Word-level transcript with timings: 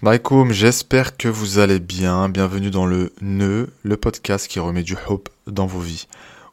Smaïkoum, 0.00 0.52
j'espère 0.52 1.16
que 1.16 1.26
vous 1.26 1.58
allez 1.58 1.80
bien. 1.80 2.28
Bienvenue 2.28 2.70
dans 2.70 2.86
le 2.86 3.12
Nœud, 3.20 3.72
le 3.82 3.96
podcast 3.96 4.46
qui 4.46 4.60
remet 4.60 4.84
du 4.84 4.96
hope 5.08 5.28
dans 5.48 5.66
vos 5.66 5.80
vies. 5.80 6.06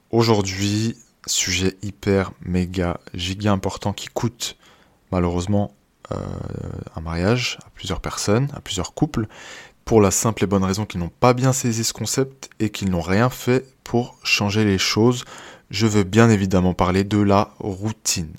Aujourd'hui, 0.09 0.97
sujet 1.27 1.77
hyper, 1.83 2.31
méga, 2.41 2.99
giga 3.13 3.51
important 3.51 3.93
qui 3.93 4.07
coûte 4.07 4.57
malheureusement 5.11 5.75
euh, 6.11 6.15
un 6.95 7.01
mariage 7.01 7.59
à 7.67 7.69
plusieurs 7.75 7.99
personnes, 7.99 8.49
à 8.55 8.61
plusieurs 8.61 8.95
couples, 8.95 9.27
pour 9.85 10.01
la 10.01 10.09
simple 10.09 10.43
et 10.43 10.47
bonne 10.47 10.63
raison 10.63 10.87
qu'ils 10.87 11.01
n'ont 11.01 11.09
pas 11.09 11.35
bien 11.35 11.53
saisi 11.53 11.83
ce 11.83 11.93
concept 11.93 12.49
et 12.59 12.71
qu'ils 12.71 12.89
n'ont 12.89 12.99
rien 12.99 13.29
fait 13.29 13.63
pour 13.83 14.17
changer 14.23 14.65
les 14.65 14.79
choses. 14.79 15.23
Je 15.69 15.85
veux 15.85 16.03
bien 16.03 16.31
évidemment 16.31 16.73
parler 16.73 17.03
de 17.03 17.19
la 17.19 17.53
routine. 17.59 18.33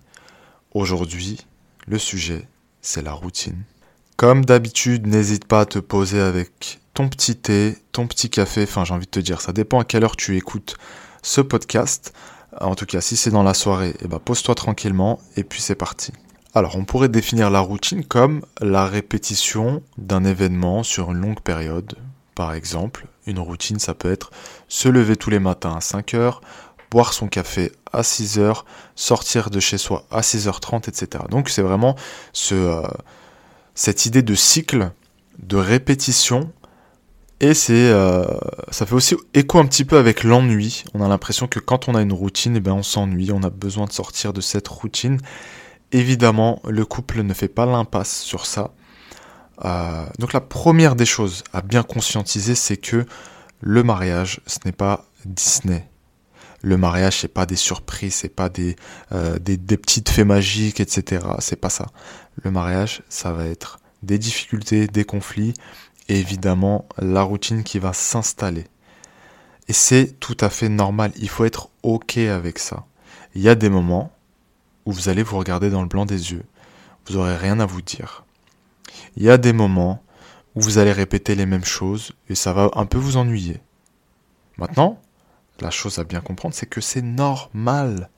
Aujourd'hui, 0.73 1.47
le 1.87 1.99
sujet, 1.99 2.49
c'est 2.81 3.03
la 3.03 3.13
routine. 3.13 3.63
Comme 4.17 4.47
d'habitude, 4.47 5.07
n'hésite 5.07 5.45
pas 5.45 5.61
à 5.61 5.67
te 5.67 5.79
poser 5.79 6.21
avec 6.21 6.81
ton 6.95 7.11
petit 7.11 7.37
thé, 7.37 7.77
ton 7.93 8.07
petit 8.07 8.31
café, 8.31 8.63
enfin 8.63 8.83
j'ai 8.83 8.95
envie 8.95 9.05
de 9.05 9.11
te 9.11 9.21
dire, 9.21 9.43
ça 9.43 9.53
dépend 9.53 9.79
à 9.79 9.85
quelle 9.85 10.05
heure 10.05 10.17
tu 10.17 10.39
écoutes 10.39 10.79
ce 11.21 11.43
podcast. 11.43 12.15
En 12.59 12.75
tout 12.75 12.87
cas, 12.87 13.03
si 13.03 13.15
c'est 13.15 13.31
dans 13.31 13.43
la 13.43 13.53
soirée, 13.53 13.95
eh 14.03 14.09
ben, 14.09 14.19
pose-toi 14.19 14.55
tranquillement 14.55 15.21
et 15.37 15.45
puis 15.45 15.61
c'est 15.61 15.75
parti. 15.75 16.13
Alors, 16.55 16.77
on 16.77 16.87
pourrait 16.87 17.11
définir 17.11 17.51
la 17.51 17.61
routine 17.61 18.07
comme 18.07 18.41
la 18.63 18.87
répétition 18.87 19.83
d'un 19.99 20.25
événement 20.25 20.83
sur 20.83 21.11
une 21.13 21.19
longue 21.19 21.41
période. 21.41 21.97
Par 22.35 22.55
exemple, 22.55 23.09
une 23.27 23.39
routine, 23.39 23.79
ça 23.79 23.93
peut 23.93 24.11
être 24.11 24.31
se 24.67 24.89
lever 24.89 25.17
tous 25.17 25.29
les 25.29 25.41
matins 25.41 25.77
à 25.77 25.83
5 25.83 26.15
heures, 26.15 26.41
boire 26.91 27.13
son 27.13 27.29
café 27.29 27.71
à 27.93 28.03
6 28.03 28.39
heures, 28.39 28.65
sortir 28.95 29.51
de 29.51 29.61
chez 29.61 29.77
soi 29.77 30.07
à 30.11 30.23
6h30, 30.23 30.89
etc. 30.89 31.25
Donc, 31.29 31.51
c'est 31.51 31.61
vraiment 31.61 31.97
ce, 32.33 32.55
euh, 32.55 32.81
cette 33.77 34.07
idée 34.07 34.23
de 34.23 34.35
cycle, 34.35 34.91
de 35.39 35.57
répétition, 35.57 36.51
et 37.41 37.53
c'est, 37.53 37.91
euh, 37.91 38.25
ça 38.71 38.87
fait 38.87 38.95
aussi 38.95 39.15
écho 39.35 39.59
un 39.59 39.67
petit 39.67 39.85
peu 39.85 39.99
avec 39.99 40.25
l'ennui. 40.25 40.85
On 40.95 41.03
a 41.03 41.09
l'impression 41.09 41.47
que 41.47 41.61
quand 41.61 41.89
on 41.89 41.95
a 41.95 42.01
une 42.01 42.15
routine, 42.15 42.57
eh 42.57 42.61
ben 42.61 42.73
on 42.73 42.83
s'ennuie, 42.83 43.31
on 43.31 43.43
a 43.43 43.51
besoin 43.51 43.85
de 43.85 43.93
sortir 43.93 44.33
de 44.33 44.41
cette 44.41 44.67
routine. 44.67 45.21
Évidemment, 45.93 46.63
le 46.67 46.87
couple 46.87 47.23
ne 47.23 47.35
fait 47.35 47.49
pas 47.49 47.67
l'impasse 47.67 48.21
sur 48.23 48.47
ça. 48.47 48.73
Euh, 49.65 50.07
donc 50.19 50.33
la 50.33 50.41
première 50.41 50.97
des 50.97 51.05
choses 51.05 51.45
à 51.53 51.61
bien 51.61 51.83
conscientiser, 51.83 52.55
c'est 52.55 52.79
que 52.79 53.05
le 53.61 53.83
mariage, 53.83 54.41
ce 54.47 54.59
n'est 54.65 54.73
pas 54.73 55.05
Disney. 55.27 55.87
Le 56.67 56.77
mariage, 56.77 57.21
c'est 57.21 57.29
pas 57.29 57.47
des 57.47 57.55
surprises, 57.55 58.17
c'est 58.17 58.29
pas 58.29 58.49
des, 58.49 58.75
euh, 59.13 59.39
des, 59.39 59.77
petites 59.77 60.09
faits 60.09 60.27
magiques, 60.27 60.81
etc. 60.81 61.25
C'est 61.39 61.61
pas 61.61 61.71
ça. 61.71 61.87
Le 62.43 62.51
mariage, 62.51 63.05
ça 63.09 63.31
va 63.31 63.47
être 63.47 63.79
des 64.03 64.19
difficultés, 64.19 64.89
des 64.89 65.05
conflits, 65.05 65.55
et 66.09 66.19
évidemment 66.19 66.89
la 66.99 67.23
routine 67.23 67.63
qui 67.63 67.79
va 67.79 67.93
s'installer. 67.93 68.65
Et 69.69 69.73
c'est 69.73 70.19
tout 70.19 70.37
à 70.41 70.51
fait 70.51 70.69
normal, 70.69 71.13
il 71.15 71.29
faut 71.29 71.45
être 71.45 71.71
OK 71.85 72.19
avec 72.19 72.59
ça. 72.59 72.85
Il 73.37 73.43
y 73.43 73.49
a 73.49 73.55
des 73.55 73.69
moments 73.69 74.13
où 74.87 74.93
vous 74.93 75.09
allez 75.09 75.23
vous 75.23 75.39
regarder 75.39 75.71
dans 75.71 75.83
le 75.83 75.89
blanc 75.89 76.05
des 76.05 76.33
yeux, 76.33 76.43
vous 77.07 77.15
n'aurez 77.15 77.37
rien 77.37 77.61
à 77.61 77.67
vous 77.67 77.81
dire. 77.81 78.25
Il 79.17 79.23
y 79.23 79.31
a 79.31 79.39
des 79.39 79.53
moments 79.53 80.03
où 80.57 80.63
vous 80.63 80.79
allez 80.79 80.91
répéter 80.91 81.37
les 81.37 81.47
mêmes 81.47 81.65
choses 81.65 82.11
et 82.29 82.35
ça 82.35 82.53
va 82.53 82.71
un 82.75 82.87
peu 82.87 82.99
vous 82.99 83.19
ennuyer. 83.19 83.61
Maintenant, 84.59 85.01
la 85.61 85.71
chose 85.71 85.99
à 85.99 86.05
bien 86.05 86.21
comprendre, 86.21 86.55
c'est 86.55 86.67
que 86.67 86.81
c'est 86.81 87.03
normal. 87.03 88.11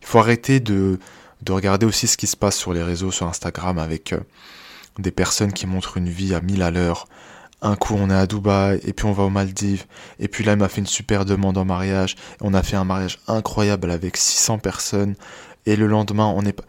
Il 0.00 0.06
faut 0.06 0.18
arrêter 0.18 0.60
de, 0.60 0.98
de 1.42 1.52
regarder 1.52 1.86
aussi 1.86 2.06
ce 2.06 2.16
qui 2.16 2.26
se 2.26 2.36
passe 2.36 2.56
sur 2.56 2.72
les 2.72 2.82
réseaux, 2.82 3.10
sur 3.10 3.26
Instagram, 3.26 3.78
avec 3.78 4.12
euh, 4.12 4.20
des 4.98 5.10
personnes 5.10 5.52
qui 5.52 5.66
montrent 5.66 5.96
une 5.96 6.08
vie 6.08 6.34
à 6.34 6.40
mille 6.40 6.62
à 6.62 6.70
l'heure. 6.70 7.06
Un 7.62 7.76
coup, 7.76 7.94
on 7.94 8.08
est 8.08 8.14
à 8.14 8.26
Dubaï, 8.26 8.80
et 8.84 8.92
puis 8.92 9.04
on 9.04 9.12
va 9.12 9.24
aux 9.24 9.30
Maldives, 9.30 9.84
et 10.18 10.28
puis 10.28 10.44
là, 10.44 10.52
il 10.52 10.58
m'a 10.58 10.68
fait 10.68 10.80
une 10.80 10.86
super 10.86 11.24
demande 11.24 11.58
en 11.58 11.64
mariage. 11.64 12.16
On 12.40 12.54
a 12.54 12.62
fait 12.62 12.76
un 12.76 12.84
mariage 12.84 13.18
incroyable 13.26 13.90
avec 13.90 14.16
600 14.16 14.58
personnes, 14.58 15.14
et 15.66 15.76
le 15.76 15.86
lendemain, 15.86 16.26
on 16.26 16.42
est 16.42 16.52
pas. 16.52 16.64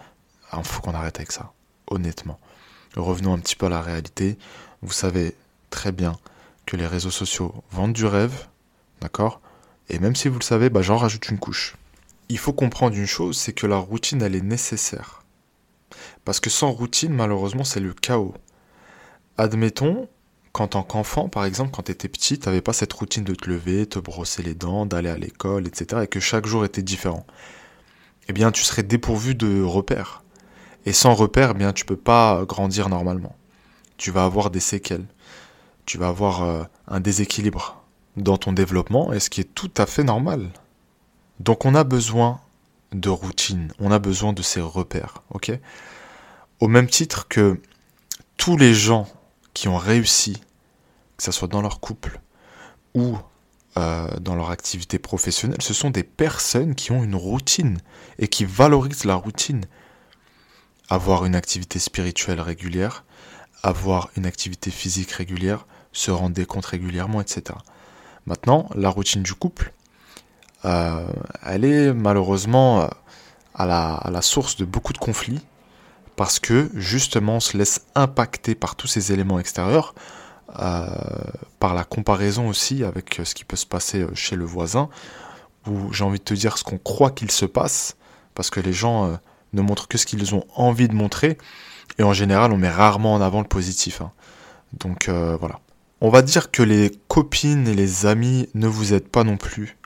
Il 0.53 0.59
ah, 0.59 0.63
faut 0.63 0.81
qu'on 0.81 0.93
arrête 0.93 1.17
avec 1.17 1.31
ça, 1.31 1.53
honnêtement. 1.87 2.39
Revenons 2.97 3.33
un 3.33 3.39
petit 3.39 3.55
peu 3.55 3.67
à 3.67 3.69
la 3.69 3.81
réalité. 3.81 4.37
Vous 4.81 4.91
savez 4.91 5.33
très 5.69 5.93
bien 5.93 6.17
que 6.66 6.75
les 6.75 6.87
réseaux 6.87 7.11
sociaux 7.11 7.63
vendent 7.71 7.93
du 7.93 8.05
rêve, 8.05 8.47
d'accord? 8.99 9.39
Et 9.91 10.00
même 10.00 10.16
si 10.16 10.28
vous 10.28 10.40
le 10.40 10.44
savez, 10.44 10.72
bah, 10.72 10.81
j'en 10.81 10.97
rajoute 10.97 11.29
une 11.29 11.38
couche 11.38 11.75
il 12.31 12.38
faut 12.38 12.53
comprendre 12.53 12.96
une 12.96 13.07
chose, 13.07 13.38
c'est 13.38 13.52
que 13.52 13.68
la 13.68 13.75
routine, 13.75 14.22
elle 14.22 14.35
est 14.35 14.41
nécessaire. 14.41 15.22
Parce 16.24 16.40
que 16.40 16.50
sans 16.50 16.72
routine, 16.72 17.13
malheureusement, 17.13 17.66
c'est 17.66 17.81
le 17.81 17.94
chaos. 17.94 18.34
Admettons 19.38 20.07
qu'en 20.53 20.68
tant 20.68 20.84
qu'enfant, 20.84 21.28
par 21.28 21.44
exemple, 21.44 21.72
quand 21.72 21.84
tu 21.84 21.91
étais 21.91 22.07
petit, 22.07 22.40
tu 22.40 22.47
n'avais 22.47 22.62
pas 22.62 22.72
cette 22.72 22.94
routine 22.94 23.25
de 23.25 23.35
te 23.35 23.50
lever, 23.50 23.85
te 23.85 24.00
brosser 24.00 24.44
les 24.44 24.53
dents, 24.53 24.85
d'aller 24.85 25.09
à 25.09 25.18
l'école, 25.18 25.68
etc., 25.68 26.03
et 26.03 26.08
que 26.08 26.22
chaque 26.22 26.46
jour 26.46 26.63
était 26.63 26.81
différent. 26.81 27.25
Eh 28.29 28.34
bien, 28.34 28.52
tu 28.52 28.63
serais 28.63 28.84
dépourvu 28.84 29.35
de 29.35 29.62
repères. 29.62 30.23
Et 30.85 30.94
sans 30.94 31.13
repères, 31.13 31.52
eh 31.52 31.58
bien, 31.58 31.73
tu 31.73 31.84
peux 31.84 31.97
pas 31.97 32.46
grandir 32.46 32.88
normalement. 32.88 33.35
Tu 33.97 34.09
vas 34.09 34.23
avoir 34.23 34.52
des 34.52 34.62
séquelles. 34.62 35.06
Tu 35.85 35.97
vas 35.97 36.08
avoir 36.08 36.44
euh, 36.44 36.63
un 36.88 37.02
déséquilibre 37.02 37.80
dans 38.17 38.38
ton 38.38 38.53
développement, 38.53 39.13
et 39.13 39.19
ce 39.19 39.29
qui 39.29 39.41
est 39.41 39.55
tout 39.55 39.72
à 39.77 39.85
fait 39.85 40.03
normal. 40.03 40.49
Donc 41.39 41.66
on 41.66 41.75
a 41.75 41.83
besoin 41.83 42.39
de 42.94 43.09
routine, 43.09 43.72
on 43.79 43.91
a 43.91 43.99
besoin 43.99 44.33
de 44.33 44.41
ces 44.41 44.61
repères, 44.61 45.23
ok? 45.31 45.51
Au 46.59 46.67
même 46.67 46.88
titre 46.88 47.27
que 47.27 47.59
tous 48.38 48.57
les 48.57 48.73
gens 48.73 49.07
qui 49.53 49.67
ont 49.67 49.77
réussi, 49.77 50.41
que 51.17 51.23
ce 51.23 51.31
soit 51.31 51.47
dans 51.47 51.61
leur 51.61 51.79
couple 51.79 52.19
ou 52.94 53.17
euh, 53.77 54.19
dans 54.19 54.35
leur 54.35 54.51
activité 54.51 54.99
professionnelle, 54.99 55.61
ce 55.61 55.73
sont 55.73 55.89
des 55.89 56.03
personnes 56.03 56.75
qui 56.75 56.91
ont 56.91 57.03
une 57.03 57.16
routine 57.16 57.79
et 58.19 58.28
qui 58.28 58.45
valorisent 58.45 59.05
la 59.05 59.16
routine. 59.16 59.66
Avoir 60.89 61.25
une 61.25 61.35
activité 61.35 61.79
spirituelle 61.79 62.41
régulière, 62.41 63.05
avoir 63.63 64.09
une 64.17 64.25
activité 64.25 64.72
physique 64.72 65.11
régulière, 65.11 65.66
se 65.93 66.11
rendre 66.11 66.35
des 66.35 66.45
comptes 66.45 66.66
régulièrement, 66.66 67.22
etc. 67.22 67.57
Maintenant, 68.25 68.69
la 68.75 68.89
routine 68.89 69.23
du 69.23 69.33
couple, 69.33 69.73
euh, 70.65 71.07
elle 71.43 71.65
est 71.65 71.93
malheureusement 71.93 72.81
euh, 72.81 72.87
à 73.55 73.65
la, 73.65 74.21
source 74.21 74.57
de 74.57 74.65
beaucoup 74.65 74.93
de 74.93 74.99
conflits 74.99 75.41
parce 76.15 76.39
que 76.39 76.69
justement 76.75 77.35
on 77.35 77.39
se 77.39 77.57
laisse 77.57 77.85
impacter 77.95 78.53
par 78.53 78.75
tous 78.75 78.87
ces 78.87 79.11
éléments 79.11 79.39
extérieurs, 79.39 79.95
euh, 80.59 80.85
par 81.59 81.73
la 81.73 81.83
comparaison 81.83 82.47
aussi 82.47 82.83
avec 82.83 83.21
ce 83.23 83.33
qui 83.33 83.43
peut 83.43 83.55
se 83.55 83.65
passer 83.65 84.05
chez 84.13 84.35
le 84.35 84.45
voisin, 84.45 84.89
où 85.67 85.91
j'ai 85.93 86.03
envie 86.03 86.19
de 86.19 86.23
te 86.23 86.33
dire 86.33 86.57
ce 86.57 86.63
qu'on 86.63 86.77
croit 86.77 87.11
qu'il 87.11 87.31
se 87.31 87.45
passe, 87.45 87.95
parce 88.35 88.49
que 88.49 88.59
les 88.59 88.73
gens 88.73 89.17
ne 89.53 89.61
montrent 89.61 89.87
que 89.87 89.97
ce 89.97 90.05
qu'ils 90.05 90.35
ont 90.35 90.45
envie 90.55 90.87
de 90.87 90.95
montrer, 90.95 91.37
et 91.97 92.03
en 92.03 92.13
général 92.13 92.51
on 92.51 92.57
met 92.57 92.69
rarement 92.69 93.13
en 93.13 93.21
avant 93.21 93.41
le 93.41 93.47
positif. 93.47 94.01
Hein. 94.01 94.11
Donc 94.73 95.09
voilà. 95.09 95.59
On 96.01 96.09
va 96.09 96.23
dire 96.23 96.50
que 96.50 96.63
les 96.63 96.91
copines 97.07 97.67
et 97.67 97.75
les 97.75 98.07
amis 98.07 98.50
ne 98.56 98.67
vous 98.67 98.94
aident 98.94 99.07
pas 99.07 99.23
non 99.23 99.38
plus 99.38 99.78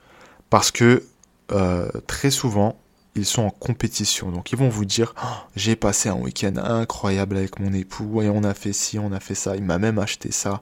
parce 0.49 0.71
que 0.71 1.03
euh, 1.51 1.89
très 2.07 2.31
souvent, 2.31 2.77
ils 3.15 3.25
sont 3.25 3.43
en 3.43 3.49
compétition. 3.49 4.31
Donc 4.31 4.53
ils 4.53 4.57
vont 4.57 4.69
vous 4.69 4.85
dire 4.85 5.13
oh, 5.21 5.27
j'ai 5.57 5.75
passé 5.75 6.07
un 6.07 6.15
week-end 6.15 6.55
incroyable 6.57 7.35
avec 7.35 7.59
mon 7.59 7.73
époux 7.73 8.21
et 8.21 8.29
on 8.29 8.43
a 8.43 8.53
fait 8.53 8.71
ci, 8.71 8.97
on 8.97 9.11
a 9.11 9.19
fait 9.19 9.35
ça, 9.35 9.57
il 9.57 9.63
m'a 9.63 9.77
même 9.77 9.99
acheté 9.99 10.31
ça. 10.31 10.61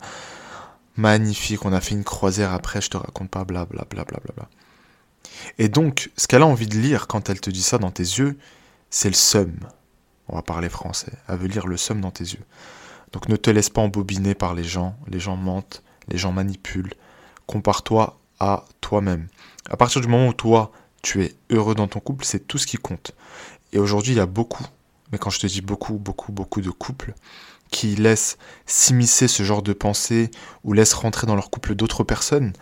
Magnifique, 0.95 1.65
on 1.65 1.73
a 1.73 1.81
fait 1.81 1.95
une 1.95 2.03
croisière 2.03 2.51
après, 2.51 2.81
je 2.81 2.89
te 2.89 2.97
raconte 2.97 3.29
pas, 3.29 3.43
blablabla. 3.43 3.85
Bla, 3.89 4.03
bla, 4.03 4.19
bla, 4.35 4.49
Et 5.57 5.67
donc, 5.67 6.11
ce 6.17 6.27
qu'elle 6.27 6.43
a 6.43 6.47
envie 6.47 6.67
de 6.67 6.77
lire 6.77 7.07
quand 7.07 7.29
elle 7.29 7.41
te 7.41 7.49
dit 7.49 7.63
ça 7.63 7.79
dans 7.79 7.89
tes 7.89 8.03
yeux, 8.03 8.37
c'est 8.91 9.09
le 9.09 9.15
seum. 9.15 9.53
On 10.27 10.35
va 10.35 10.43
parler 10.43 10.69
français. 10.69 11.13
Elle 11.27 11.37
veut 11.37 11.47
lire 11.47 11.65
le 11.65 11.77
seum 11.77 11.99
dans 11.99 12.11
tes 12.11 12.23
yeux. 12.23 12.45
Donc 13.13 13.29
ne 13.29 13.35
te 13.35 13.49
laisse 13.49 13.69
pas 13.69 13.81
embobiner 13.81 14.35
par 14.35 14.53
les 14.53 14.63
gens. 14.63 14.95
Les 15.07 15.19
gens 15.19 15.37
mentent, 15.37 15.83
les 16.09 16.17
gens 16.17 16.31
manipulent. 16.31 16.93
Compare-toi 17.47 18.19
à 18.39 18.65
toi-même. 18.81 19.27
À 19.69 19.77
partir 19.77 20.01
du 20.01 20.07
moment 20.07 20.27
où 20.27 20.33
toi, 20.33 20.71
tu 21.01 21.23
es 21.23 21.35
heureux 21.49 21.75
dans 21.75 21.87
ton 21.87 21.99
couple, 21.99 22.25
c'est 22.25 22.47
tout 22.47 22.57
ce 22.57 22.67
qui 22.67 22.77
compte. 22.77 23.11
Et 23.71 23.79
aujourd'hui, 23.79 24.13
il 24.13 24.17
y 24.17 24.21
a 24.21 24.25
beaucoup, 24.25 24.65
mais 25.11 25.17
quand 25.17 25.29
je 25.29 25.39
te 25.39 25.47
dis 25.47 25.61
beaucoup, 25.61 25.93
beaucoup, 25.93 26.31
beaucoup 26.31 26.61
de 26.61 26.69
couples 26.69 27.13
qui 27.71 27.95
laissent 27.95 28.37
s'immiscer 28.65 29.27
ce 29.27 29.43
genre 29.43 29.63
de 29.63 29.73
pensée 29.73 30.29
ou 30.63 30.73
laissent 30.73 30.93
rentrer 30.93 31.25
dans 31.25 31.35
leur 31.35 31.49
couple 31.49 31.75
d'autres 31.75 32.03
personnes, 32.03 32.53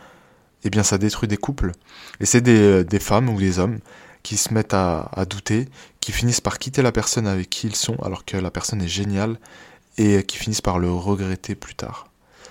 eh 0.63 0.69
bien 0.69 0.83
ça 0.83 0.97
détruit 0.97 1.27
des 1.27 1.37
couples. 1.37 1.71
Et 2.19 2.25
c'est 2.25 2.41
des, 2.41 2.59
euh, 2.59 2.99
femmes 2.99 3.29
ou 3.29 3.39
des 3.39 3.59
hommes 3.59 3.79
qui 4.23 4.37
se 4.37 4.53
mettent 4.53 4.73
à, 4.73 5.09
douter, 5.27 5.67
qui 5.99 6.11
finissent 6.11 6.41
par 6.41 6.59
quitter 6.59 6.81
la 6.81 6.91
personne 6.91 7.27
avec 7.27 7.49
qui 7.49 7.67
ils 7.67 7.75
sont 7.75 7.95
alors 8.03 8.23
que 8.23 8.37
la 8.37 8.51
personne 8.51 8.81
est 8.81 8.87
géniale 8.87 9.39
et 9.97 10.23
qui 10.23 10.37
finissent 10.37 10.61
par 10.61 10.79
le 10.79 10.91
regretter 10.91 11.55
plus 11.55 11.75
tard. 11.75 12.07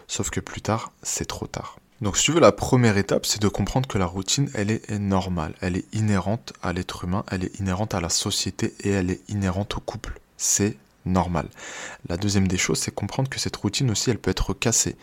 Sauf 0.06 0.30
que 0.30 0.40
plus 0.40 0.60
tard, 0.60 0.92
c'est 1.02 1.26
trop 1.26 1.46
tard. 1.46 1.78
Donc 2.00 2.16
si 2.16 2.24
tu 2.24 2.32
veux, 2.32 2.40
la 2.40 2.52
première 2.52 2.96
étape, 2.96 3.26
c'est 3.26 3.42
de 3.42 3.48
comprendre 3.48 3.86
que 3.86 3.98
la 3.98 4.06
routine, 4.06 4.50
elle 4.54 4.70
est 4.70 4.98
normale, 4.98 5.54
elle 5.60 5.76
est 5.76 5.94
inhérente 5.94 6.54
à 6.62 6.72
l'être 6.72 7.04
humain, 7.04 7.24
elle 7.30 7.44
est 7.44 7.60
inhérente 7.60 7.94
à 7.94 8.00
la 8.00 8.08
société 8.08 8.74
et 8.80 8.90
elle 8.90 9.10
est 9.10 9.20
inhérente 9.28 9.76
au 9.76 9.80
couple. 9.80 10.18
C'est 10.38 10.76
normal. 11.04 11.48
La 12.08 12.16
deuxième 12.16 12.48
des 12.48 12.56
choses, 12.56 12.78
c'est 12.78 12.94
comprendre 12.94 13.28
que 13.28 13.38
cette 13.38 13.56
routine 13.56 13.90
aussi, 13.90 14.10
elle 14.10 14.18
peut 14.18 14.30
être 14.30 14.54
cassée. 14.54 14.96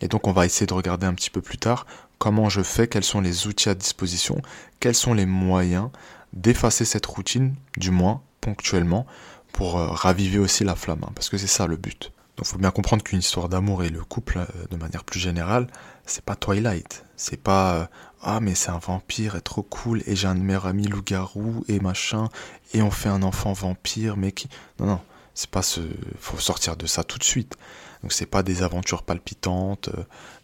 Et 0.00 0.08
donc, 0.08 0.26
on 0.26 0.32
va 0.32 0.46
essayer 0.46 0.66
de 0.66 0.74
regarder 0.74 1.06
un 1.06 1.14
petit 1.14 1.30
peu 1.30 1.40
plus 1.40 1.58
tard 1.58 1.86
comment 2.18 2.48
je 2.48 2.62
fais, 2.62 2.86
quels 2.86 3.04
sont 3.04 3.20
les 3.20 3.46
outils 3.46 3.68
à 3.68 3.74
disposition, 3.74 4.40
quels 4.80 4.94
sont 4.94 5.14
les 5.14 5.26
moyens 5.26 5.90
d'effacer 6.32 6.84
cette 6.84 7.06
routine, 7.06 7.54
du 7.76 7.90
moins 7.90 8.22
ponctuellement, 8.40 9.06
pour 9.54 9.78
euh, 9.78 9.86
raviver 9.86 10.38
aussi 10.40 10.64
la 10.64 10.74
flamme, 10.74 11.04
hein, 11.04 11.12
parce 11.14 11.30
que 11.30 11.38
c'est 11.38 11.46
ça 11.46 11.66
le 11.66 11.76
but. 11.76 12.12
Donc, 12.36 12.46
il 12.46 12.50
faut 12.50 12.58
bien 12.58 12.72
comprendre 12.72 13.04
qu'une 13.04 13.20
histoire 13.20 13.48
d'amour 13.48 13.84
et 13.84 13.88
le 13.88 14.02
couple, 14.02 14.38
euh, 14.38 14.66
de 14.68 14.76
manière 14.76 15.04
plus 15.04 15.20
générale, 15.20 15.68
c'est 16.04 16.24
pas 16.24 16.34
Twilight. 16.34 17.04
C'est 17.16 17.40
pas 17.40 17.74
euh, 17.74 17.86
ah 18.20 18.40
mais 18.40 18.56
c'est 18.56 18.70
un 18.70 18.78
vampire 18.78 19.36
et 19.36 19.40
trop 19.40 19.62
cool 19.62 20.02
et 20.06 20.16
j'ai 20.16 20.26
un 20.26 20.34
meilleur 20.34 20.66
ami 20.66 20.86
loup-garou 20.88 21.64
et 21.68 21.78
machin 21.78 22.28
et 22.72 22.82
on 22.82 22.90
fait 22.90 23.08
un 23.08 23.22
enfant 23.22 23.52
vampire 23.52 24.16
mais 24.16 24.32
qui 24.32 24.48
non 24.80 24.86
non 24.86 25.00
c'est 25.34 25.50
pas 25.50 25.62
ce 25.62 25.80
faut 26.18 26.38
sortir 26.38 26.76
de 26.76 26.86
ça 26.86 27.04
tout 27.04 27.18
de 27.18 27.24
suite 27.24 27.54
donc 28.02 28.12
c'est 28.12 28.26
pas 28.26 28.42
des 28.42 28.62
aventures 28.62 29.02
palpitantes 29.02 29.90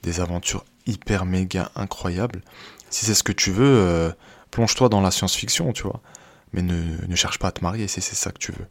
des 0.03 0.21
aventures 0.21 0.65
hyper 0.87 1.25
méga 1.25 1.73
incroyables 1.75 2.43
si 2.91 3.07
c'est 3.07 3.15
ce 3.15 3.23
que 3.23 3.33
tu 3.33 3.51
veux 3.51 4.15
plonge-toi 4.51 4.91
dans 4.91 5.01
la 5.01 5.11
science-fiction 5.11 5.73
tu 5.73 5.85
vois 5.85 6.03
mais 6.53 6.61
ne, 6.61 7.07
ne 7.07 7.17
cherche 7.17 7.39
pas 7.39 7.49
à 7.49 7.53
te 7.53 7.65
marier 7.65 7.89
si 7.89 8.03
c'est 8.03 8.15
ça 8.15 8.31
que 8.31 8.39
tu 8.39 8.53
veux 8.53 8.67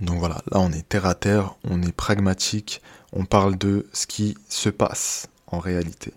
donc 0.00 0.18
voilà 0.18 0.42
là 0.50 0.60
on 0.60 0.72
est 0.72 0.88
terre 0.88 1.06
à 1.06 1.14
terre 1.14 1.54
on 1.64 1.82
est 1.82 1.92
pragmatique 1.92 2.80
on 3.12 3.24
parle 3.24 3.56
de 3.56 3.86
ce 3.92 4.06
qui 4.06 4.36
se 4.48 4.70
passe 4.70 5.28
en 5.46 5.58
réalité 5.58 6.14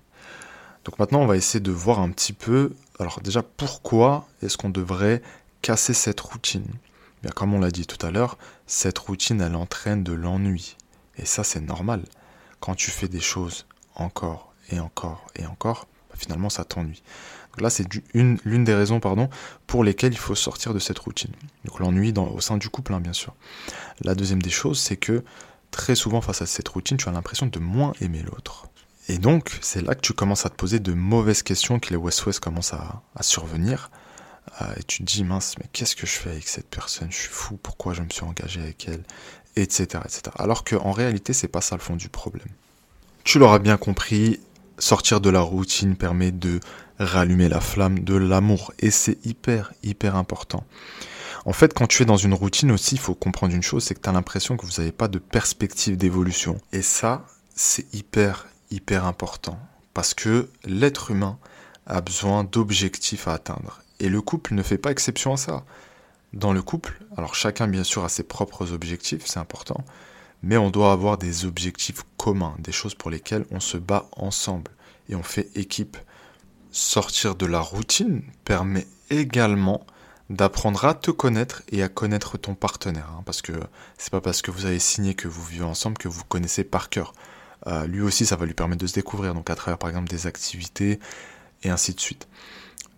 donc 0.86 1.00
maintenant, 1.00 1.22
on 1.22 1.26
va 1.26 1.36
essayer 1.36 1.60
de 1.60 1.72
voir 1.72 2.00
un 2.00 2.12
petit 2.12 2.32
peu, 2.32 2.74
alors 3.00 3.20
déjà, 3.22 3.42
pourquoi 3.42 4.28
est-ce 4.44 4.56
qu'on 4.56 4.70
devrait 4.70 5.22
casser 5.64 5.96
cette 5.96 6.22
routine? 6.22 6.68
Bien, 7.24 7.32
comme 7.32 7.56
on 7.56 7.60
l'a 7.60 7.72
dit 7.72 7.88
tout 7.88 8.04
à 8.06 8.12
l'heure, 8.12 8.38
cette 8.68 9.00
routine, 9.00 9.42
elle 9.42 9.56
entraîne 9.56 10.04
de 10.04 10.14
l'ennui. 10.14 10.78
Et 11.18 11.26
ça, 11.26 11.44
c'est 11.44 11.60
normal. 11.60 12.04
Quand 12.60 12.76
tu 12.76 12.92
fais 12.92 13.08
des 13.08 13.20
choses 13.20 13.66
encore 13.96 14.54
et 14.70 14.80
encore 14.80 15.26
et 15.36 15.48
encore, 15.48 15.88
finalement, 16.18 16.50
ça 16.50 16.64
t'ennuie. 16.64 17.04
Donc 17.52 17.62
là, 17.62 17.70
c'est 17.70 17.88
l'une 18.14 18.64
des 18.64 18.74
raisons 18.74 19.00
pardon, 19.00 19.30
pour 19.66 19.84
lesquelles 19.84 20.14
il 20.14 20.20
faut 20.20 20.36
sortir 20.36 20.74
de 20.74 20.80
cette 20.80 21.00
routine. 21.00 21.32
Donc 21.64 21.80
l'ennui 21.80 22.14
au 22.18 22.42
sein 22.42 22.58
du 22.58 22.70
couple, 22.70 22.94
hein, 22.94 23.00
bien 23.00 23.14
sûr. 23.14 23.34
La 24.02 24.14
deuxième 24.14 24.42
des 24.42 24.50
choses, 24.50 24.80
c'est 24.80 24.98
que 24.98 25.24
très 25.72 25.96
souvent, 25.96 26.22
face 26.22 26.42
à 26.42 26.46
cette 26.46 26.68
routine, 26.68 26.98
tu 26.98 27.08
as 27.10 27.12
l'impression 27.12 27.46
de 27.48 27.60
moins 27.60 27.94
aimer 28.02 28.24
l'autre. 28.24 28.68
Et 29.08 29.18
donc, 29.18 29.58
c'est 29.62 29.82
là 29.82 29.94
que 29.94 30.02
tu 30.02 30.14
commences 30.14 30.46
à 30.46 30.50
te 30.50 30.56
poser 30.56 30.80
de 30.80 30.94
mauvaises 30.94 31.44
questions, 31.44 31.80
que 31.80 31.90
les 31.92 31.96
West-West 31.96 32.40
commencent 32.40 32.74
à, 32.74 33.02
survenir. 33.22 33.92
Euh, 34.62 34.74
et 34.78 34.84
tu 34.84 35.00
te 35.00 35.04
dis, 35.04 35.24
mince, 35.24 35.56
mais 35.60 35.66
qu'est-ce 35.74 35.96
que 35.96 36.08
je 36.08 36.14
fais 36.14 36.32
avec 36.32 36.48
cette 36.48 36.68
personne? 36.70 37.12
Je 37.12 37.18
suis 37.18 37.30
fou, 37.30 37.58
pourquoi 37.62 37.94
je 37.94 38.02
me 38.02 38.10
suis 38.10 38.24
engagé 38.24 38.62
avec 38.62 38.88
elle? 38.88 39.04
Etc. 39.56 39.84
etc. 40.04 40.22
Alors 40.38 40.64
qu'en 40.64 40.92
réalité, 40.92 41.34
c'est 41.34 41.48
pas 41.48 41.62
ça 41.62 41.76
le 41.76 41.82
fond 41.82 41.96
du 41.96 42.10
problème. 42.10 42.48
Tu 43.24 43.40
l'auras 43.40 43.60
bien 43.60 43.78
compris, 43.78 44.40
sortir 44.80 45.22
de 45.22 45.30
la 45.30 45.42
routine 45.42 45.96
permet 45.96 46.32
de 46.32 46.60
rallumer 47.00 47.50
la 47.50 47.62
flamme 47.62 48.00
de 48.00 48.16
l'amour. 48.16 48.74
Et 48.80 48.92
c'est 48.92 49.24
hyper, 49.26 49.74
hyper 49.84 50.16
important. 50.16 50.64
En 51.46 51.54
fait, 51.54 51.74
quand 51.74 51.88
tu 51.88 52.04
es 52.04 52.06
dans 52.06 52.18
une 52.18 52.34
routine 52.34 52.72
aussi, 52.72 52.96
il 52.96 53.02
faut 53.02 53.14
comprendre 53.14 53.54
une 53.54 53.62
chose, 53.62 53.84
c'est 53.84 53.94
que 53.94 54.02
tu 54.02 54.10
as 54.10 54.14
l'impression 54.14 54.58
que 54.58 54.66
vous 54.66 54.80
n'avez 54.80 54.92
pas 54.92 55.08
de 55.08 55.20
perspective 55.20 55.96
d'évolution. 55.96 56.60
Et 56.72 56.82
ça, 56.82 57.26
c'est 57.54 57.94
hyper, 57.94 58.48
hyper 58.72 59.06
important 59.06 59.60
parce 59.94 60.14
que 60.14 60.50
l'être 60.66 61.12
humain 61.12 61.38
a 61.86 62.02
besoin 62.02 62.44
d'objectifs 62.44 63.28
à 63.28 63.34
atteindre. 63.34 63.82
Et 64.00 64.10
le 64.10 64.22
couple 64.22 64.56
ne 64.56 64.64
fait 64.64 64.78
pas 64.78 64.92
exception 64.92 65.34
à 65.34 65.38
ça. 65.38 65.64
Dans 66.34 66.52
le 66.52 66.62
couple, 66.62 67.00
alors 67.16 67.34
chacun 67.34 67.68
bien 67.68 67.84
sûr 67.84 68.04
a 68.04 68.10
ses 68.10 68.24
propres 68.24 68.74
objectifs, 68.74 69.24
c'est 69.26 69.40
important, 69.40 69.86
mais 70.46 70.58
on 70.58 70.70
doit 70.70 70.92
avoir 70.92 71.18
des 71.18 71.46
objectifs 71.46 72.04
communs, 72.18 72.56
des 72.60 72.72
choses 72.72 72.94
pour 72.94 73.10
lesquelles 73.10 73.46
on 73.50 73.60
se 73.60 73.78
bat 73.78 74.08
ensemble 74.16 74.70
et 75.10 75.16
on 75.16 75.24
fait 75.24 75.50
équipe. 75.56 75.98
Sortir 76.72 77.34
de 77.34 77.48
la 77.48 77.60
routine 77.60 78.22
permet 78.44 78.86
également 79.10 79.88
d'apprendre 80.30 80.86
à 80.86 80.94
te 80.94 81.10
connaître 81.10 81.64
et 81.72 81.82
à 81.82 81.90
connaître 81.90 82.38
ton 82.38 82.54
partenaire, 82.54 83.10
hein, 83.12 83.24
parce 83.26 83.42
que 83.42 83.54
c'est 83.98 84.12
pas 84.12 84.22
parce 84.22 84.44
que 84.44 84.52
vous 84.52 84.68
avez 84.68 84.78
signé 84.78 85.16
que 85.16 85.28
vous 85.28 85.44
vivez 85.44 85.64
ensemble 85.64 85.98
que 85.98 86.08
vous 86.08 86.24
connaissez 86.24 86.64
par 86.64 86.90
cœur. 86.90 87.16
Euh, 87.66 87.88
lui 87.88 88.02
aussi, 88.02 88.28
ça 88.28 88.36
va 88.36 88.46
lui 88.46 88.54
permettre 88.54 88.82
de 88.82 88.88
se 88.88 88.94
découvrir, 88.94 89.34
donc 89.34 89.50
à 89.50 89.56
travers 89.56 89.80
par 89.80 89.90
exemple 89.90 90.10
des 90.10 90.28
activités 90.28 91.00
et 91.64 91.70
ainsi 91.70 91.96
de 91.96 92.00
suite. 92.00 92.28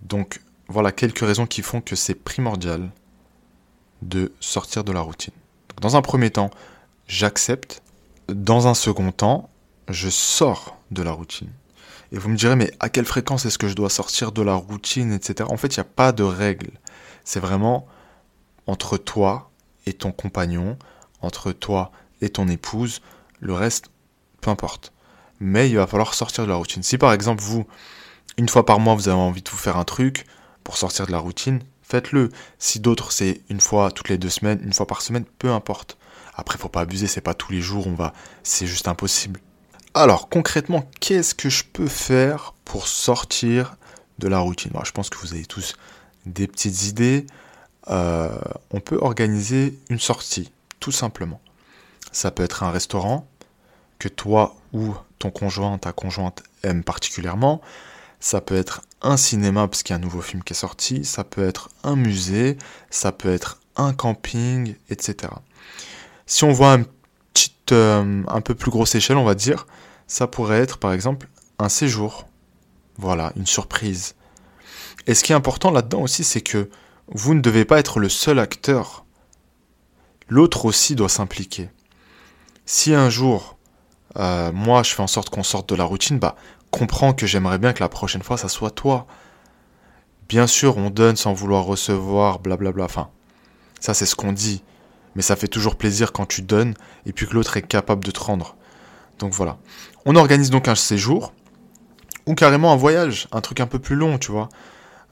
Donc 0.02 0.42
voilà 0.68 0.92
quelques 0.92 1.20
raisons 1.20 1.48
qui 1.48 1.62
font 1.62 1.80
que 1.80 1.96
c'est 1.96 2.16
primordial 2.16 2.92
de 4.02 4.34
sortir 4.42 4.84
de 4.84 4.92
la 4.92 5.00
routine. 5.00 5.34
dans 5.80 5.96
un 5.96 6.02
premier 6.02 6.30
temps, 6.30 6.52
j'accepte. 7.08 7.82
Dans 8.28 8.68
un 8.68 8.74
second 8.74 9.12
temps, 9.12 9.50
je 9.88 10.10
sors 10.10 10.78
de 10.92 11.02
la 11.02 11.12
routine. 11.12 11.52
Et 12.12 12.18
vous 12.18 12.30
me 12.30 12.38
direz, 12.38 12.56
mais 12.56 12.72
à 12.80 12.90
quelle 12.90 13.06
fréquence 13.06 13.46
est-ce 13.46 13.58
que 13.58 13.68
je 13.68 13.76
dois 13.76 13.90
sortir 13.90 14.32
de 14.32 14.42
la 14.42 14.54
routine, 14.54 15.12
etc. 15.12 15.50
En 15.52 15.58
fait, 15.58 15.76
il 15.76 15.80
n'y 15.80 15.82
a 15.82 15.92
pas 15.96 16.12
de 16.12 16.24
règle. 16.24 16.72
C'est 17.24 17.40
vraiment 17.40 17.88
entre 18.66 18.98
toi 18.98 19.52
et 19.86 19.94
ton 19.94 20.12
compagnon, 20.12 20.78
entre 21.22 21.52
toi 21.52 21.92
et 22.22 22.30
ton 22.30 22.48
épouse. 22.48 23.02
Le 23.40 23.54
reste, 23.54 23.90
peu 24.42 24.50
importe. 24.50 24.94
Mais 25.40 25.70
il 25.70 25.76
va 25.76 25.88
falloir 25.88 26.14
sortir 26.14 26.46
de 26.46 26.50
la 26.50 26.56
routine. 26.56 26.84
Si 26.84 26.98
par 26.98 27.14
exemple 27.14 27.44
vous, 27.44 27.66
une 28.38 28.50
fois 28.50 28.66
par 28.66 28.80
mois, 28.80 28.96
vous 28.96 29.10
avez 29.10 29.18
envie 29.18 29.42
de 29.42 29.50
vous 29.50 29.58
faire 29.58 29.78
un 29.78 29.84
truc 29.84 30.26
pour 30.64 30.78
sortir 30.78 31.08
de 31.08 31.12
la 31.12 31.20
routine, 31.20 31.62
faites-le. 31.84 32.30
Si 32.58 32.80
d'autres, 32.80 33.12
c'est 33.12 33.42
une 33.50 33.60
fois 33.60 33.92
toutes 33.92 34.10
les 34.10 34.18
deux 34.18 34.30
semaines, 34.30 34.60
une 34.64 34.74
fois 34.74 34.88
par 34.88 35.02
semaine, 35.02 35.26
peu 35.40 35.52
importe. 35.52 35.98
Après, 36.38 36.58
faut 36.58 36.70
pas 36.70 36.82
abuser, 36.82 37.08
c'est 37.08 37.22
pas 37.22 37.34
tous 37.34 37.52
les 37.52 37.62
jours, 37.62 37.88
on 37.88 37.96
va, 37.96 38.14
c'est 38.44 38.68
juste 38.68 38.88
impossible. 38.88 39.42
Alors, 39.94 40.30
concrètement, 40.30 40.88
qu'est-ce 41.00 41.34
que 41.34 41.50
je 41.50 41.64
peux 41.64 41.88
faire 41.88 42.54
pour 42.64 42.88
sortir 42.88 43.76
de 44.20 44.28
la 44.28 44.38
routine? 44.40 44.72
Je 44.84 44.92
pense 44.92 45.10
que 45.10 45.18
vous 45.18 45.34
avez 45.34 45.46
tous 45.46 45.76
des 46.28 46.48
petites 46.48 46.84
idées. 46.84 47.26
Euh, 47.90 48.30
on 48.72 48.80
peut 48.80 49.00
organiser 49.02 49.80
une 49.90 50.00
sortie, 50.00 50.52
tout 50.80 50.92
simplement. 50.92 51.42
Ça 52.12 52.30
peut 52.30 52.44
être 52.44 52.62
un 52.62 52.70
restaurant, 52.70 53.28
que 53.98 54.08
toi 54.08 54.56
ou 54.74 54.94
ton 55.18 55.32
conjoint, 55.32 55.78
ta 55.80 55.92
conjointe 55.92 56.44
aime 56.64 56.84
particulièrement. 56.84 57.62
Ça 58.20 58.42
peut 58.42 58.56
être 58.56 58.82
un 59.02 59.18
cinéma 59.18 59.68
parce 59.68 59.84
qu'il 59.84 59.94
y 59.94 59.98
a 59.98 59.98
un 59.98 60.04
nouveau 60.04 60.22
film 60.22 60.44
qui 60.44 60.54
est 60.54 60.56
sorti, 60.56 61.06
ça 61.06 61.24
peut 61.24 61.48
être 61.48 61.70
un 61.84 61.96
musée, 61.96 62.58
ça 62.90 63.12
peut 63.12 63.32
être 63.32 63.60
un 63.76 63.94
camping, 63.94 64.76
etc. 64.90 65.30
Si 66.28 66.44
on 66.44 66.52
voit 66.52 66.74
un, 66.74 66.84
petit, 67.34 67.56
euh, 67.72 68.24
un 68.28 68.42
peu 68.42 68.54
plus 68.54 68.70
grosse 68.70 68.94
échelle, 68.94 69.18
on 69.18 69.24
va 69.24 69.34
dire, 69.34 69.66
ça 70.06 70.28
pourrait 70.28 70.60
être 70.60 70.78
par 70.78 70.94
exemple 70.94 71.28
un 71.58 71.70
séjour. 71.70 72.28
Voilà, 72.98 73.32
une 73.36 73.48
surprise. 73.48 74.16
Et 75.08 75.16
ce 75.16 75.24
qui 75.24 75.32
est 75.32 75.36
important 75.36 75.72
là-dedans 75.72 76.02
aussi, 76.02 76.24
c'est 76.24 76.42
que 76.42 76.70
vous 77.08 77.34
ne 77.34 77.42
devez 77.42 77.66
pas 77.66 77.80
être 77.80 78.00
le 78.00 78.10
seul 78.10 78.40
acteur. 78.40 79.06
L'autre 80.28 80.66
aussi 80.66 80.96
doit 80.96 81.10
s'impliquer. 81.10 81.70
Si 82.66 82.94
un 82.94 83.10
jour 83.10 83.58
euh, 84.18 84.52
moi 84.52 84.84
je 84.84 84.94
fais 84.94 85.04
en 85.04 85.08
sorte 85.08 85.30
qu'on 85.30 85.44
sorte 85.44 85.70
de 85.70 85.76
la 85.76 85.84
routine, 85.84 86.20
bah 86.20 86.36
comprends 86.72 87.14
que 87.14 87.26
j'aimerais 87.28 87.60
bien 87.60 87.74
que 87.74 87.82
la 87.82 87.90
prochaine 87.90 88.24
fois 88.24 88.38
ça 88.38 88.50
soit 88.50 88.72
toi. 88.72 89.08
Bien 90.28 90.48
sûr, 90.48 90.78
on 90.78 90.90
donne 90.90 91.16
sans 91.16 91.34
vouloir 91.34 91.64
recevoir, 91.64 92.40
blablabla. 92.40 92.84
Enfin, 92.84 93.10
ça 93.80 93.94
c'est 93.94 94.06
ce 94.06 94.16
qu'on 94.16 94.34
dit. 94.34 94.64
Mais 95.18 95.24
ça 95.24 95.36
fait 95.36 95.48
toujours 95.48 95.76
plaisir 95.76 96.14
quand 96.14 96.28
tu 96.28 96.44
donnes 96.44 96.76
et 97.08 97.12
puis 97.12 97.26
que 97.28 97.34
l'autre 97.34 97.58
est 97.58 97.64
capable 97.64 98.06
de 98.06 98.12
te 98.12 98.20
rendre. 98.20 98.56
Donc 99.18 99.34
voilà. 99.34 99.58
On 100.06 100.16
organise 100.16 100.52
donc 100.52 100.68
un 100.68 100.76
séjour 100.76 101.34
ou 102.28 102.36
carrément 102.36 102.72
un 102.72 102.76
voyage, 102.76 103.28
un 103.32 103.42
truc 103.42 103.60
un 103.60 103.66
peu 103.66 103.80
plus 103.80 103.96
long, 103.96 104.20
tu 104.20 104.32
vois. 104.32 104.48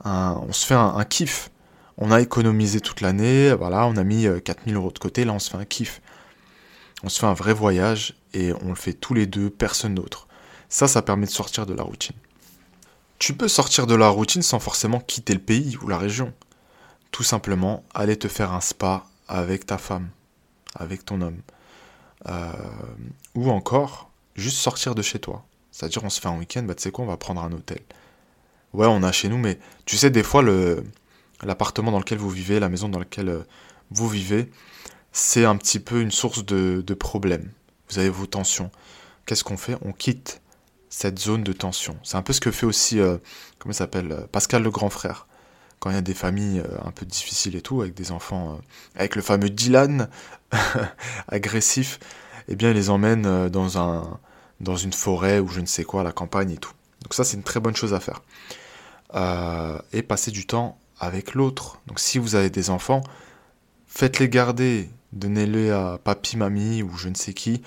on 0.04 0.54
se 0.54 0.64
fait 0.64 0.76
un, 0.76 1.04
kiff. 1.06 1.50
On 1.98 2.12
a 2.12 2.22
économisé 2.22 2.82
toute 2.82 3.02
l'année, 3.02 3.52
voilà, 3.54 3.88
on 3.88 3.98
a 3.98 4.04
mis 4.04 4.28
4000 4.44 4.76
euh, 4.76 4.78
euros 4.78 4.92
de 4.92 5.00
côté, 5.00 5.26
là 5.26 5.34
on 5.34 5.40
se 5.40 5.50
fait 5.50 5.58
un 5.58 5.66
kiff. 5.66 6.02
On 7.04 7.10
se 7.10 7.20
fait 7.20 7.26
un 7.26 7.34
vrai 7.34 7.54
voyage 7.54 8.16
et 8.34 8.54
on 8.62 8.70
le 8.70 8.76
fait 8.76 8.94
tous 8.94 9.16
les 9.16 9.26
deux, 9.26 9.50
personne 9.50 9.96
d'autre. 9.96 10.28
Ça, 10.70 10.88
ça 10.88 11.02
permet 11.02 11.26
de 11.26 11.32
sortir 11.32 11.66
de 11.66 11.74
la 11.74 11.84
routine. 11.84 12.16
Tu 13.18 13.34
peux 13.34 13.48
sortir 13.48 13.88
de 13.88 13.96
la 13.96 14.10
routine 14.10 14.44
sans 14.44 14.60
forcément 14.60 15.00
quitter 15.00 15.34
le 15.34 15.40
pays 15.40 15.78
ou 15.82 15.88
la 15.88 15.98
région. 15.98 16.32
Tout 17.10 17.24
simplement, 17.24 17.84
aller 17.96 18.18
te 18.18 18.28
faire 18.28 18.54
un 18.54 18.62
spa 18.62 19.06
avec 19.27 19.65
ta 19.65 19.77
femme, 19.77 20.10
avec 20.75 21.05
ton 21.05 21.22
homme. 21.22 21.41
Euh, 22.27 22.51
ou 23.36 23.50
encore, 23.50 24.10
juste 24.36 24.58
sortir 24.58 24.96
de 24.96 25.01
chez 25.01 25.20
toi. 25.20 25.46
C'est-à-dire, 25.72 26.03
on 26.03 26.10
se 26.10 26.22
fait 26.22 26.29
un 26.29 26.38
week-end, 26.38 26.63
bah 26.63 26.75
tu 26.75 26.84
sais 26.84 26.91
quoi, 26.91 27.05
on 27.05 27.08
va 27.08 27.17
prendre 27.17 27.41
un 27.44 27.51
hôtel. 27.51 27.82
Ouais, 28.74 28.88
on 28.88 29.03
a 29.03 29.12
chez 29.12 29.29
nous, 29.29 29.38
mais 29.38 29.60
tu 29.86 29.98
sais, 29.98 30.10
des 30.10 30.24
fois, 30.24 30.44
l'appartement 31.44 31.91
dans 31.91 32.00
lequel 32.00 32.17
vous 32.17 32.29
vivez, 32.29 32.60
la 32.60 32.70
maison 32.70 32.89
dans 32.89 33.00
laquelle 33.00 33.29
euh, 33.29 33.44
vous 33.91 34.08
vivez, 34.08 34.50
c'est 35.12 35.46
un 35.46 35.55
petit 35.58 35.79
peu 35.79 36.01
une 36.01 36.12
source 36.12 36.46
de, 36.46 36.84
de 36.86 36.94
problèmes 36.94 37.51
vous 37.89 38.00
avez 38.00 38.10
vos 38.10 38.25
tensions. 38.25 38.72
Qu'est-ce 39.25 39.44
qu'on 39.44 39.58
fait? 39.58 39.77
On 39.82 39.91
quitte 39.91 40.41
cette 40.89 41.20
zone 41.20 41.44
de 41.44 41.53
tension. 41.53 41.98
C'est 42.03 42.17
un 42.17 42.22
peu 42.22 42.34
ce 42.34 42.41
que 42.41 42.51
fait 42.51 42.65
aussi, 42.65 43.00
euh, 43.00 43.17
comment 43.60 43.72
il 43.74 43.75
s'appelle, 43.75 44.27
Pascal 44.32 44.63
le 44.63 44.72
grand 44.72 44.89
frère. 44.89 45.27
Quand 45.79 45.89
il 45.89 45.96
y 45.96 45.98
a 45.98 46.01
des 46.01 46.13
familles 46.13 46.60
euh, 46.60 46.77
un 46.84 46.91
peu 46.91 47.05
difficiles 47.05 47.55
et 47.55 47.62
tout, 47.62 47.82
avec 47.82 47.94
des 47.94 48.12
enfants, 48.12 48.53
euh, 48.53 48.62
avec 48.96 49.15
le 49.15 49.22
fameux 49.22 49.50
Dylan 49.50 50.10
agressif, 51.27 52.00
eh 52.48 52.55
bien, 52.55 52.72
ils 52.72 52.75
les 52.75 52.89
emmènent 52.89 53.25
euh, 53.25 53.50
dans, 53.50 53.77
un, 53.77 54.20
dans 54.62 54.75
une 54.75 54.94
forêt 54.94 55.39
ou 55.39 55.48
je 55.48 55.60
ne 55.60 55.65
sais 55.65 55.84
quoi, 55.84 56.03
la 56.03 56.12
campagne 56.12 56.51
et 56.51 56.58
tout. 56.58 56.74
Donc 57.01 57.13
ça, 57.13 57.24
c'est 57.24 57.38
une 57.38 57.44
très 57.44 57.60
bonne 57.60 57.75
chose 57.75 57.94
à 57.94 58.00
faire. 58.00 58.22
et 59.94 60.01
passer 60.01 60.32
du 60.32 60.48
temps 60.48 60.77
avec 61.00 61.34
l'autre. 61.36 61.79
Donc 61.88 62.00
si 62.00 62.17
vous 62.17 62.36
avez 62.36 62.50
des 62.50 62.70
enfants, 62.70 63.03
faites-les 63.88 64.27
garder, 64.27 64.89
donnez-les 65.13 65.70
à 65.70 66.00
papy, 66.03 66.36
mamie 66.36 66.82
ou 66.82 66.98
je 66.98 67.10
ne 67.10 67.15
sais 67.15 67.34
qui, 67.34 67.62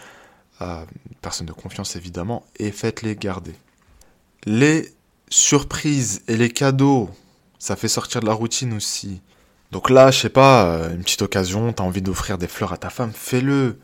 personne 1.23 1.47
de 1.47 1.53
confiance 1.53 1.95
évidemment, 1.95 2.45
et 2.59 2.73
faites-les 2.73 3.15
garder. 3.15 3.55
Les 4.45 4.93
surprises 5.31 6.23
et 6.27 6.37
les 6.37 6.51
cadeaux, 6.51 7.11
ça 7.59 7.77
fait 7.77 7.89
sortir 7.89 8.21
de 8.21 8.27
la 8.27 8.33
routine 8.33 8.73
aussi. 8.73 9.21
Donc 9.71 9.91
là, 9.91 10.11
je 10.11 10.21
sais 10.21 10.29
pas, 10.29 10.65
euh, 10.67 10.95
une 10.95 11.03
petite 11.03 11.23
occasion, 11.23 11.73
t'as 11.73 11.85
envie 11.85 12.03
d'offrir 12.03 12.39
des 12.39 12.49
fleurs 12.49 12.73
à 12.73 12.79
ta 12.79 12.91
femme, 12.91 13.13
fais-le. 13.13 13.79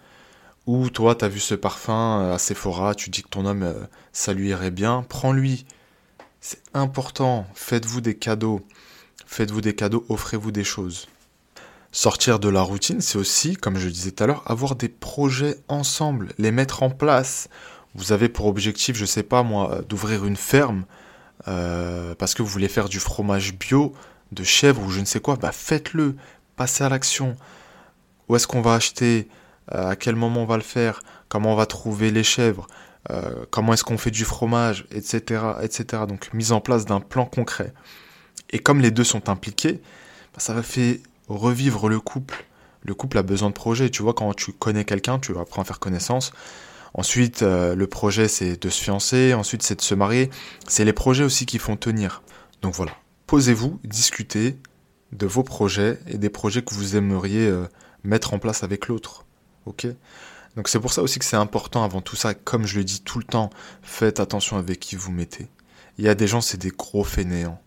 Ou 0.67 0.89
toi, 0.89 1.15
t'as 1.15 1.29
vu 1.29 1.41
ce 1.41 1.55
parfum 1.55 2.23
euh, 2.23 2.35
à 2.35 2.39
Sephora, 2.39 2.95
tu 2.95 3.11
dis 3.11 3.23
que 3.23 3.29
ton 3.29 3.45
homme, 3.45 3.65
euh, 3.65 3.75
ça 4.13 4.33
lui 4.33 4.49
irait 4.49 4.71
bien, 4.71 5.05
prends-lui. 5.07 5.67
C'est 6.41 6.63
important, 6.73 7.47
faites-vous 7.55 8.01
des 8.01 8.17
cadeaux. 8.17 8.63
Faites-vous 9.27 9.61
des 9.61 9.75
cadeaux, 9.75 10.07
offrez-vous 10.09 10.53
des 10.53 10.65
choses. 10.65 11.07
Sortir 11.93 12.39
de 12.39 12.49
la 12.49 12.63
routine, 12.63 13.01
c'est 13.01 13.19
aussi, 13.19 13.57
comme 13.57 13.79
je 13.79 13.89
disais 13.89 14.11
tout 14.11 14.25
à 14.25 14.27
l'heure, 14.27 14.43
avoir 14.47 14.75
des 14.75 14.89
projets 14.89 15.59
ensemble, 15.69 16.33
les 16.39 16.51
mettre 16.51 16.83
en 16.83 16.91
place. 16.91 17.49
Vous 17.95 18.13
avez 18.13 18.29
pour 18.29 18.47
objectif, 18.47 18.97
je 18.97 19.05
sais 19.05 19.23
pas 19.23 19.43
moi, 19.43 19.83
d'ouvrir 19.89 20.25
une 20.25 20.37
ferme 20.37 20.85
euh, 21.49 22.15
parce 22.15 22.35
que 22.35 22.43
vous 22.43 22.49
voulez 22.49 22.69
faire 22.69 22.89
du 22.89 23.01
fromage 23.01 23.55
bio, 23.55 23.95
de 24.33 24.45
chèvre 24.45 24.83
ou 24.83 24.91
je 24.91 25.01
ne 25.01 25.05
sais 25.05 25.21
quoi, 25.21 25.37
bah 25.37 25.53
faites-le, 25.53 26.17
passez 26.57 26.85
à 26.85 26.89
l'action. 26.89 27.37
Où 28.29 28.37
est-ce 28.37 28.47
qu'on 28.47 28.63
va 28.63 28.75
acheter 28.75 29.29
euh, 29.75 29.91
À 29.91 29.97
quel 29.97 30.17
moment 30.17 30.43
on 30.43 30.47
va 30.47 30.57
le 30.57 30.63
faire 30.63 31.03
Comment 31.29 31.53
on 31.53 31.57
va 31.57 31.67
trouver 31.67 32.11
les 32.11 32.25
chèvres 32.25 32.67
euh, 33.11 33.45
Comment 33.51 33.75
est-ce 33.75 33.85
qu'on 33.85 33.99
fait 33.99 34.11
du 34.11 34.25
fromage 34.25 34.87
Etc. 34.91 35.43
etc. 35.63 36.05
Donc 36.09 36.33
mise 36.33 36.53
en 36.53 36.61
place 36.61 36.87
d'un 36.87 37.01
plan 37.01 37.27
concret. 37.27 37.73
Et 38.51 38.59
comme 38.59 38.81
les 38.81 38.91
deux 38.91 39.05
sont 39.05 39.29
impliqués, 39.29 39.83
bah, 40.33 40.39
ça 40.41 40.55
va 40.55 40.63
faire 40.63 40.97
revivre 41.29 41.89
le 41.89 42.01
couple. 42.01 42.45
Le 42.83 42.95
couple 42.95 43.19
a 43.19 43.23
besoin 43.23 43.49
de 43.49 43.55
projet. 43.55 43.91
Tu 43.91 44.03
vois, 44.03 44.15
quand 44.15 44.33
tu 44.35 44.53
connais 44.53 44.85
quelqu'un, 44.85 45.19
tu 45.19 45.37
apprends 45.39 45.63
à 45.63 45.65
faire 45.65 45.81
connaissance. 45.81 46.33
Ensuite, 46.95 47.43
euh, 47.43 47.75
le 47.75 47.87
projet, 47.89 48.29
c'est 48.29 48.61
de 48.61 48.71
se 48.71 48.81
fiancer. 48.81 49.35
Ensuite, 49.35 49.63
c'est 49.63 49.75
de 49.75 49.83
se 49.83 49.95
marier. 49.95 50.31
C'est 50.69 50.85
les 50.85 50.93
projets 50.93 51.25
aussi 51.25 51.45
qui 51.45 51.59
font 51.59 51.77
tenir. 51.77 52.23
Donc 52.63 52.75
voilà. 52.75 52.93
Posez-vous, 53.27 53.81
discutez 53.85 54.57
de 55.13 55.27
vos 55.27 55.43
projets 55.43 55.99
et 56.07 56.19
des 56.19 56.31
projets 56.31 56.63
que 56.63 56.75
vous 56.75 56.97
aimeriez 56.97 57.47
euh, 57.47 57.67
mettre 58.05 58.33
en 58.33 58.39
place 58.39 58.63
avec 58.63 58.89
l'autre. 58.89 59.25
Ok? 59.67 59.87
Donc 60.57 60.69
c'est 60.69 60.79
pour 60.79 60.93
ça 60.93 61.03
aussi 61.03 61.19
que 61.19 61.25
c'est 61.25 61.37
important 61.37 61.83
avant 61.83 62.01
tout 62.01 62.17
ça. 62.17 62.35
Comme 62.35 62.67
je 62.67 62.79
le 62.79 62.85
dis 62.85 63.01
tout 63.01 63.19
le 63.19 63.25
temps, 63.25 63.51
faites 63.83 64.21
attention 64.21 64.57
avec 64.57 64.79
qui 64.79 64.95
vous 64.95 65.11
mettez. 65.11 65.49
Il 65.99 66.05
y 66.05 66.09
a 66.09 66.15
des 66.15 66.27
gens, 66.27 66.41
c'est 66.41 66.59
des 66.59 66.71
gros 66.71 67.05
fainéants. 67.05 67.61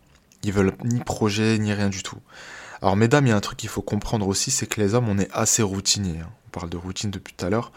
Ils 0.43 0.53
veulent 0.53 0.73
ni 0.83 0.99
projet, 0.99 1.57
ni 1.57 1.73
rien 1.73 1.89
du 1.89 2.03
tout. 2.03 2.19
Alors 2.81 2.95
mesdames, 2.95 3.25
il 3.25 3.29
y 3.29 3.33
a 3.33 3.35
un 3.35 3.41
truc 3.41 3.57
qu'il 3.57 3.69
faut 3.69 3.81
comprendre 3.81 4.27
aussi, 4.27 4.51
c'est 4.51 4.67
que 4.67 4.79
les 4.79 4.93
hommes, 4.93 5.09
on 5.09 5.17
est 5.17 5.29
assez 5.33 5.63
routiniers. 5.63 6.19
Hein. 6.19 6.29
On 6.47 6.49
parle 6.51 6.69
de 6.69 6.77
routine 6.77 7.11
depuis 7.11 7.33
tout 7.33 7.45
à 7.45 7.49
l'heure. 7.49 7.71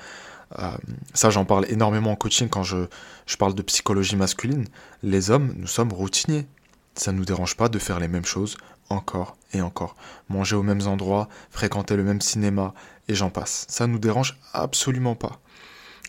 Euh, 0.59 0.71
ça, 1.15 1.31
j'en 1.31 1.45
parle 1.45 1.67
énormément 1.69 2.13
en 2.13 2.17
coaching 2.17 2.49
quand 2.49 2.63
je, 2.63 2.87
je 3.27 3.37
parle 3.37 3.55
de 3.55 3.63
psychologie 3.63 4.17
masculine. 4.17 4.67
Les 5.03 5.31
hommes, 5.31 5.55
nous 5.57 5.67
sommes 5.67 5.93
routiniers. 5.93 6.47
Ça 6.95 7.13
ne 7.13 7.19
nous 7.19 7.25
dérange 7.25 7.57
pas 7.57 7.69
de 7.69 7.79
faire 7.79 8.01
les 8.01 8.09
mêmes 8.09 8.25
choses 8.25 8.57
encore 8.91 9.37
et 9.53 9.63
encore. 9.63 9.97
Manger 10.29 10.57
aux 10.57 10.63
mêmes 10.63 10.87
endroits, 10.87 11.29
fréquenter 11.51 11.97
le 11.97 12.03
même 12.03 12.21
cinéma, 12.21 12.75
et 13.09 13.15
j'en 13.15 13.31
passe. 13.31 13.65
Ça 13.69 13.87
ne 13.87 13.93
nous 13.93 13.99
dérange 13.99 14.39
absolument 14.53 15.15
pas. 15.15 15.41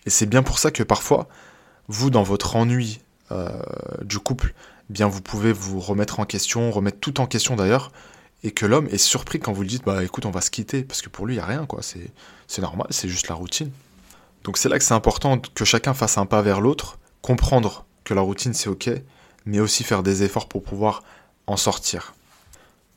Et 0.05 0.10
c'est 0.10 0.25
bien 0.25 0.43
pour 0.43 0.60
ça 0.60 0.71
que 0.71 0.83
parfois, 0.83 1.27
vous, 1.88 2.10
dans 2.10 2.24
votre 2.24 2.55
ennui 2.55 3.01
euh, 3.31 3.50
du 4.03 4.19
couple, 4.19 4.53
eh 4.89 4.93
bien 4.93 5.07
vous 5.07 5.21
pouvez 5.21 5.53
vous 5.53 5.79
remettre 5.79 6.19
en 6.19 6.25
question, 6.25 6.71
remettre 6.71 7.00
tout 7.00 7.21
en 7.21 7.27
question 7.27 7.55
d'ailleurs, 7.55 7.91
et 8.43 8.51
que 8.51 8.65
l'homme 8.65 8.88
est 8.88 8.98
surpris 8.98 9.39
quand 9.39 9.53
vous 9.53 9.62
lui 9.62 9.69
dites 9.69 9.86
bah 9.86 10.03
écoute 10.03 10.25
on 10.25 10.31
va 10.31 10.41
se 10.41 10.50
quitter 10.50 10.83
parce 10.83 11.03
que 11.03 11.10
pour 11.10 11.27
lui 11.27 11.36
il 11.36 11.38
y 11.38 11.41
a 11.41 11.45
rien 11.45 11.67
quoi, 11.67 11.81
c'est 11.83 12.62
normal, 12.62 12.88
c'est 12.89 13.07
juste 13.07 13.27
la 13.27 13.36
routine. 13.36 13.71
Donc 14.43 14.57
c'est 14.57 14.69
là 14.69 14.77
que 14.77 14.83
c'est 14.83 14.93
important 14.93 15.39
que 15.39 15.65
chacun 15.65 15.93
fasse 15.93 16.17
un 16.17 16.25
pas 16.25 16.41
vers 16.41 16.62
l'autre, 16.62 16.98
comprendre 17.21 17.86
que 18.03 18.13
la 18.13 18.21
routine 18.21 18.53
c'est 18.53 18.69
ok, 18.69 18.89
mais 19.45 19.60
aussi 19.60 19.83
faire 19.83 20.03
des 20.03 20.24
efforts 20.24 20.48
pour 20.48 20.63
pouvoir 20.63 21.03
en 21.48 21.57
sortir. 21.57 22.13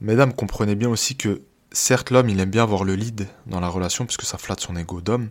Mesdames, 0.01 0.33
comprenez 0.33 0.75
bien 0.75 0.89
aussi 0.89 1.17
que 1.17 1.43
certes 1.73 2.11
l'homme 2.11 2.29
il 2.29 2.41
aime 2.41 2.51
bien 2.51 2.63
avoir 2.63 2.85
le 2.85 2.95
lead 2.95 3.27
dans 3.47 3.61
la 3.61 3.69
relation 3.69 4.07
puisque 4.07 4.25
ça 4.25 4.39
flatte 4.39 4.61
son 4.61 4.77
ego 4.77 5.01
d'homme, 5.01 5.29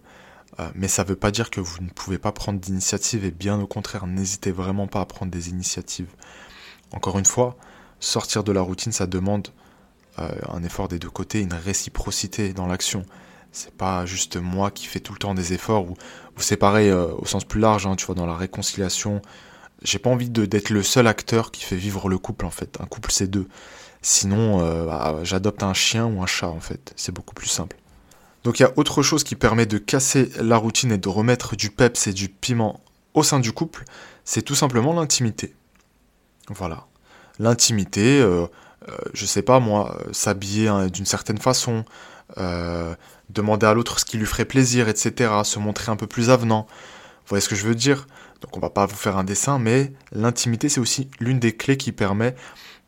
euh, 0.60 0.70
mais 0.76 0.88
ça 0.88 1.04
ne 1.04 1.10
veut 1.10 1.16
pas 1.16 1.32
dire 1.32 1.50
que 1.50 1.62
vous 1.62 1.82
ne 1.82 1.90
pouvez 1.90 2.18
pas 2.18 2.32
prendre 2.32 2.60
d'initiative 2.60 3.26
et 3.26 3.32
bien 3.32 3.60
au 3.60 3.68
contraire, 3.68 4.06
n'hésitez 4.06 4.52
vraiment 4.52 4.88
pas 4.88 5.02
à 5.02 5.06
prendre 5.06 5.32
des 5.32 5.50
initiatives. 5.50 6.10
Encore 6.92 7.18
une 7.18 7.26
fois, 7.26 7.58
sortir 8.00 8.44
de 8.44 8.52
la 8.52 8.62
routine 8.62 8.92
ça 8.92 9.08
demande 9.08 9.48
euh, 10.20 10.30
un 10.50 10.64
effort 10.64 10.88
des 10.88 11.00
deux 11.00 11.10
côtés, 11.10 11.42
une 11.42 11.54
réciprocité 11.54 12.54
dans 12.54 12.68
l'action. 12.68 13.04
C'est 13.54 13.72
pas 13.74 14.08
juste 14.08 14.38
moi 14.38 14.72
qui 14.72 14.88
fais 14.88 15.00
tout 15.00 15.14
le 15.14 15.20
temps 15.20 15.36
des 15.36 15.54
efforts, 15.54 15.88
ou, 15.88 15.96
c'est 16.38 16.58
pareil 16.58 16.90
euh, 16.90 17.14
au 17.20 17.26
sens 17.26 17.46
plus 17.46 17.60
large, 17.60 17.86
hein, 17.86 17.96
tu 17.96 18.06
vois, 18.08 18.16
dans 18.16 18.26
la 18.26 18.36
réconciliation. 18.36 19.22
J'ai 19.84 20.00
pas 20.00 20.10
envie 20.10 20.30
d'être 20.30 20.72
le 20.72 20.82
seul 20.82 21.06
acteur 21.06 21.52
qui 21.52 21.64
fait 21.64 21.76
vivre 21.76 22.10
le 22.10 22.18
couple 22.18 22.46
en 22.46 22.50
fait. 22.50 22.80
Un 22.82 22.86
couple 22.86 23.12
c'est 23.12 23.28
deux. 23.28 23.48
Sinon, 24.02 24.62
euh, 24.62 24.86
bah, 24.86 25.20
j'adopte 25.24 25.62
un 25.62 25.76
chien 25.76 26.06
ou 26.06 26.24
un 26.24 26.26
chat 26.26 26.48
en 26.48 26.60
fait. 26.60 26.94
C'est 26.96 27.12
beaucoup 27.12 27.36
plus 27.36 27.48
simple. 27.48 27.78
Donc 28.44 28.60
il 28.60 28.64
y 28.64 28.66
a 28.66 28.74
autre 28.76 29.04
chose 29.04 29.24
qui 29.24 29.36
permet 29.36 29.68
de 29.68 29.78
casser 29.78 30.32
la 30.42 30.58
routine 30.58 30.92
et 30.92 30.98
de 30.98 31.08
remettre 31.08 31.56
du 31.56 31.70
peps 31.70 32.08
et 32.08 32.14
du 32.14 32.30
piment 32.30 32.82
au 33.14 33.22
sein 33.22 33.40
du 33.40 33.52
couple, 33.52 33.84
c'est 34.26 34.42
tout 34.42 34.56
simplement 34.56 34.94
l'intimité. 34.94 35.54
Voilà. 36.50 36.88
L'intimité, 37.38 38.20
euh, 38.20 38.48
je 39.14 39.26
sais 39.28 39.44
pas 39.44 39.60
moi, 39.60 40.00
s'habiller 40.12 40.70
hein, 40.70 40.88
d'une 40.88 41.06
certaine 41.06 41.38
façon, 41.38 41.86
demander 43.34 43.66
à 43.66 43.74
l'autre 43.74 44.00
ce 44.00 44.06
qui 44.06 44.18
lui 44.18 44.26
ferait 44.26 44.46
plaisir, 44.46 44.90
etc., 44.90 45.32
se 45.44 45.60
montrer 45.60 45.92
un 45.92 45.96
peu 45.96 46.08
plus 46.08 46.30
avenant. 46.30 46.68
Vous 46.70 47.30
voyez 47.30 47.42
ce 47.42 47.50
que 47.50 47.56
je 47.56 47.66
veux 47.66 47.76
dire? 47.76 48.08
Donc 48.42 48.58
on 48.58 48.60
va 48.60 48.70
pas 48.70 48.86
vous 48.86 48.96
faire 48.96 49.18
un 49.18 49.24
dessin, 49.24 49.58
mais 49.58 49.94
l'intimité 50.12 50.68
c'est 50.68 50.82
aussi 50.82 51.10
l'une 51.20 51.40
des 51.40 51.56
clés 51.56 51.78
qui 51.78 51.94
permet 51.94 52.36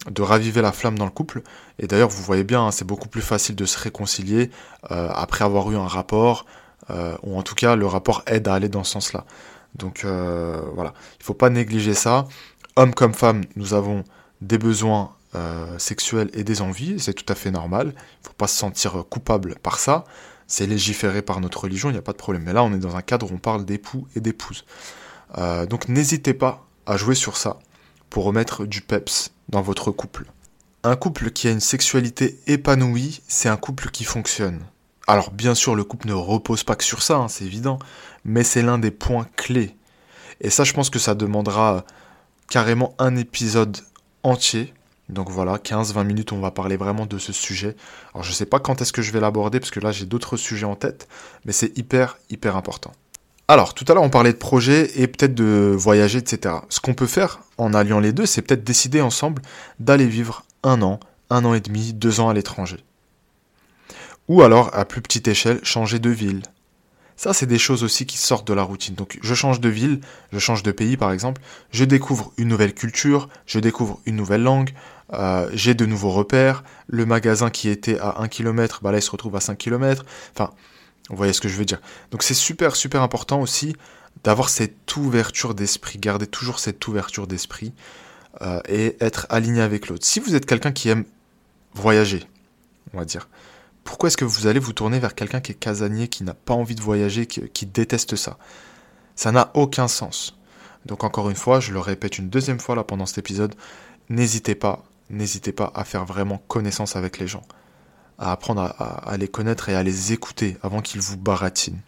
de 0.09 0.21
raviver 0.21 0.61
la 0.61 0.73
flamme 0.73 0.97
dans 0.99 1.05
le 1.05 1.11
couple. 1.11 1.41
Et 1.79 1.87
d'ailleurs 1.87 2.09
vous 2.09 2.21
voyez 2.21 2.43
bien, 2.43 2.65
hein, 2.65 2.71
c'est 2.71 2.85
beaucoup 2.85 3.07
plus 3.07 3.21
facile 3.21 3.55
de 3.55 3.65
se 3.65 3.79
réconcilier 3.79 4.51
euh, 4.91 5.09
après 5.13 5.45
avoir 5.45 5.71
eu 5.71 5.77
un 5.77 5.87
rapport, 5.87 6.45
euh, 6.89 7.15
ou 7.23 7.37
en 7.37 7.41
tout 7.41 7.55
cas 7.55 7.77
le 7.77 7.87
rapport 7.87 8.23
aide 8.27 8.49
à 8.49 8.53
aller 8.53 8.67
dans 8.67 8.83
ce 8.83 8.91
sens-là. 8.91 9.25
Donc 9.75 10.03
euh, 10.03 10.61
voilà, 10.73 10.93
il 11.19 11.23
faut 11.23 11.33
pas 11.33 11.49
négliger 11.49 11.93
ça. 11.93 12.27
Homme 12.75 12.93
comme 12.93 13.13
femme, 13.13 13.45
nous 13.55 13.73
avons 13.73 14.03
des 14.41 14.57
besoins 14.57 15.11
sexuels 15.77 16.29
et 16.31 16.45
des 16.45 16.61
envies, 16.61 16.97
c'est 16.97 17.13
tout 17.13 17.25
à 17.27 17.35
fait 17.35 17.51
normal. 17.51 17.93
Il 17.97 18.27
faut 18.27 18.33
pas 18.37 18.47
se 18.47 18.55
sentir 18.55 19.03
coupable 19.09 19.55
par 19.61 19.79
ça 19.79 20.05
c'est 20.47 20.67
légiféré 20.67 21.21
par 21.21 21.41
notre 21.41 21.63
religion, 21.63 21.89
il 21.89 21.93
n'y 21.93 21.99
a 21.99 22.03
pas 22.03 22.11
de 22.11 22.17
problème. 22.17 22.43
Mais 22.43 22.53
là, 22.53 22.63
on 22.63 22.73
est 22.73 22.79
dans 22.79 22.95
un 22.95 23.01
cadre 23.01 23.31
où 23.31 23.35
on 23.35 23.39
parle 23.39 23.65
d'époux 23.65 24.07
et 24.15 24.19
d'épouses. 24.19 24.65
Euh, 25.37 25.65
donc 25.65 25.89
n'hésitez 25.89 26.33
pas 26.33 26.65
à 26.85 26.97
jouer 26.97 27.15
sur 27.15 27.37
ça 27.37 27.59
pour 28.09 28.25
remettre 28.25 28.65
du 28.65 28.81
peps 28.81 29.31
dans 29.49 29.61
votre 29.61 29.91
couple. 29.91 30.25
Un 30.83 30.95
couple 30.95 31.31
qui 31.31 31.47
a 31.47 31.51
une 31.51 31.59
sexualité 31.59 32.39
épanouie, 32.45 33.21
c'est 33.27 33.49
un 33.49 33.57
couple 33.57 33.89
qui 33.89 34.03
fonctionne. 34.03 34.59
Alors 35.07 35.31
bien 35.31 35.55
sûr, 35.55 35.75
le 35.75 35.83
couple 35.83 36.07
ne 36.07 36.13
repose 36.13 36.63
pas 36.63 36.75
que 36.75 36.83
sur 36.83 37.01
ça, 37.01 37.15
hein, 37.15 37.27
c'est 37.27 37.45
évident, 37.45 37.79
mais 38.23 38.43
c'est 38.43 38.61
l'un 38.61 38.77
des 38.77 38.91
points 38.91 39.27
clés. 39.35 39.75
Et 40.41 40.51
ça, 40.51 40.63
je 40.63 40.73
pense 40.73 40.91
que 40.91 40.99
ça 40.99 41.15
demandera 41.15 41.85
carrément 42.49 42.93
un 42.99 43.15
épisode 43.15 43.77
entier 44.21 44.74
donc 45.09 45.29
voilà, 45.29 45.57
15-20 45.57 46.03
minutes, 46.03 46.31
on 46.31 46.39
va 46.39 46.51
parler 46.51 46.77
vraiment 46.77 47.05
de 47.05 47.17
ce 47.17 47.31
sujet. 47.31 47.75
Alors 48.13 48.23
je 48.23 48.31
sais 48.31 48.45
pas 48.45 48.59
quand 48.59 48.81
est-ce 48.81 48.93
que 48.93 49.01
je 49.01 49.11
vais 49.11 49.19
l'aborder, 49.19 49.59
parce 49.59 49.71
que 49.71 49.79
là 49.79 49.91
j'ai 49.91 50.05
d'autres 50.05 50.37
sujets 50.37 50.65
en 50.65 50.75
tête, 50.75 51.07
mais 51.45 51.51
c'est 51.51 51.77
hyper, 51.77 52.17
hyper 52.29 52.55
important. 52.55 52.91
Alors, 53.47 53.75
tout 53.75 53.85
à 53.87 53.93
l'heure 53.93 54.03
on 54.03 54.09
parlait 54.09 54.33
de 54.33 54.37
projet 54.37 54.91
et 54.99 55.07
peut-être 55.07 55.35
de 55.35 55.75
voyager, 55.77 56.17
etc. 56.17 56.55
Ce 56.69 56.79
qu'on 56.79 56.95
peut 56.95 57.05
faire 57.05 57.41
en 57.59 57.75
alliant 57.75 57.99
les 57.99 58.11
deux, 58.11 58.25
c'est 58.25 58.41
peut-être 58.41 58.63
décider 58.63 59.01
ensemble 59.01 59.43
d'aller 59.79 60.07
vivre 60.07 60.45
un 60.63 60.81
an, 60.81 60.99
un 61.29 61.45
an 61.45 61.53
et 61.53 61.61
demi, 61.61 61.93
deux 61.93 62.19
ans 62.19 62.29
à 62.29 62.33
l'étranger. 62.33 62.83
Ou 64.27 64.41
alors, 64.41 64.75
à 64.75 64.85
plus 64.85 65.01
petite 65.01 65.27
échelle, 65.27 65.59
changer 65.63 65.99
de 65.99 66.09
ville, 66.09 66.41
ça, 67.17 67.33
c'est 67.33 67.45
des 67.45 67.57
choses 67.57 67.83
aussi 67.83 68.05
qui 68.05 68.17
sortent 68.17 68.47
de 68.47 68.53
la 68.53 68.63
routine. 68.63 68.95
Donc, 68.95 69.19
je 69.21 69.33
change 69.33 69.61
de 69.61 69.69
ville, 69.69 70.01
je 70.33 70.39
change 70.39 70.63
de 70.63 70.71
pays, 70.71 70.97
par 70.97 71.11
exemple, 71.13 71.41
je 71.71 71.85
découvre 71.85 72.33
une 72.37 72.49
nouvelle 72.49 72.73
culture, 72.73 73.29
je 73.45 73.59
découvre 73.59 74.01
une 74.05 74.17
nouvelle 74.17 74.43
langue, 74.43 74.73
euh, 75.13 75.49
j'ai 75.53 75.73
de 75.73 75.85
nouveaux 75.85 76.11
repères, 76.11 76.63
le 76.87 77.05
magasin 77.05 77.49
qui 77.49 77.69
était 77.69 77.99
à 77.99 78.21
1 78.21 78.27
km, 78.27 78.79
bah 78.81 78.91
là, 78.91 78.97
il 78.97 79.01
se 79.01 79.11
retrouve 79.11 79.35
à 79.35 79.39
5 79.39 79.57
km. 79.57 80.05
Enfin, 80.33 80.51
vous 81.09 81.15
voyez 81.15 81.33
ce 81.33 81.41
que 81.41 81.47
je 81.47 81.55
veux 81.57 81.65
dire. 81.65 81.81
Donc, 82.11 82.23
c'est 82.23 82.33
super, 82.33 82.75
super 82.75 83.01
important 83.01 83.41
aussi 83.41 83.75
d'avoir 84.23 84.49
cette 84.49 84.95
ouverture 84.95 85.53
d'esprit, 85.53 85.99
garder 85.99 86.27
toujours 86.27 86.59
cette 86.59 86.85
ouverture 86.87 87.27
d'esprit 87.27 87.73
euh, 88.41 88.59
et 88.67 88.97
être 88.99 89.27
aligné 89.29 89.61
avec 89.61 89.87
l'autre. 89.87 90.05
Si 90.05 90.19
vous 90.19 90.35
êtes 90.35 90.45
quelqu'un 90.45 90.71
qui 90.71 90.89
aime 90.89 91.05
voyager, 91.73 92.23
on 92.93 92.97
va 92.97 93.05
dire. 93.05 93.27
Pourquoi 93.83 94.07
est-ce 94.07 94.17
que 94.17 94.25
vous 94.25 94.47
allez 94.47 94.59
vous 94.59 94.73
tourner 94.73 94.99
vers 94.99 95.13
quelqu'un 95.13 95.41
qui 95.41 95.51
est 95.51 95.55
casanier, 95.55 96.07
qui 96.07 96.23
n'a 96.23 96.33
pas 96.33 96.55
envie 96.55 96.73
de 96.73 96.81
voyager, 96.81 97.27
qui, 97.27 97.65
déteste 97.67 98.15
ça? 98.15 98.37
Ça 99.15 99.31
n'a 99.31 99.51
aucun 99.53 99.87
sens. 99.87 100.37
Donc 100.85 101.03
encore 101.03 101.29
une 101.29 101.35
fois, 101.35 101.59
je 101.59 101.71
le 101.71 101.79
répète 101.79 102.17
une 102.17 102.29
deuxième 102.29 102.59
fois 102.59 102.75
là 102.75 102.83
pendant 102.83 103.05
cet 103.05 103.19
épisode, 103.19 103.53
n'hésitez 104.09 104.55
pas, 104.55 104.83
n'hésitez 105.09 105.51
pas 105.51 105.71
à 105.75 105.83
faire 105.83 106.05
vraiment 106.05 106.37
connaissance 106.47 106.95
avec 106.95 107.19
les 107.19 107.27
gens, 107.27 107.43
à 108.17 108.31
apprendre 108.31 108.61
à, 108.61 109.17
les 109.17 109.27
connaître 109.27 109.69
et 109.69 109.75
à 109.75 109.83
les 109.83 110.13
écouter 110.13 110.57
avant 110.61 110.81
qu'ils 110.81 111.01
vous 111.01 111.17
baratinent. 111.17 111.81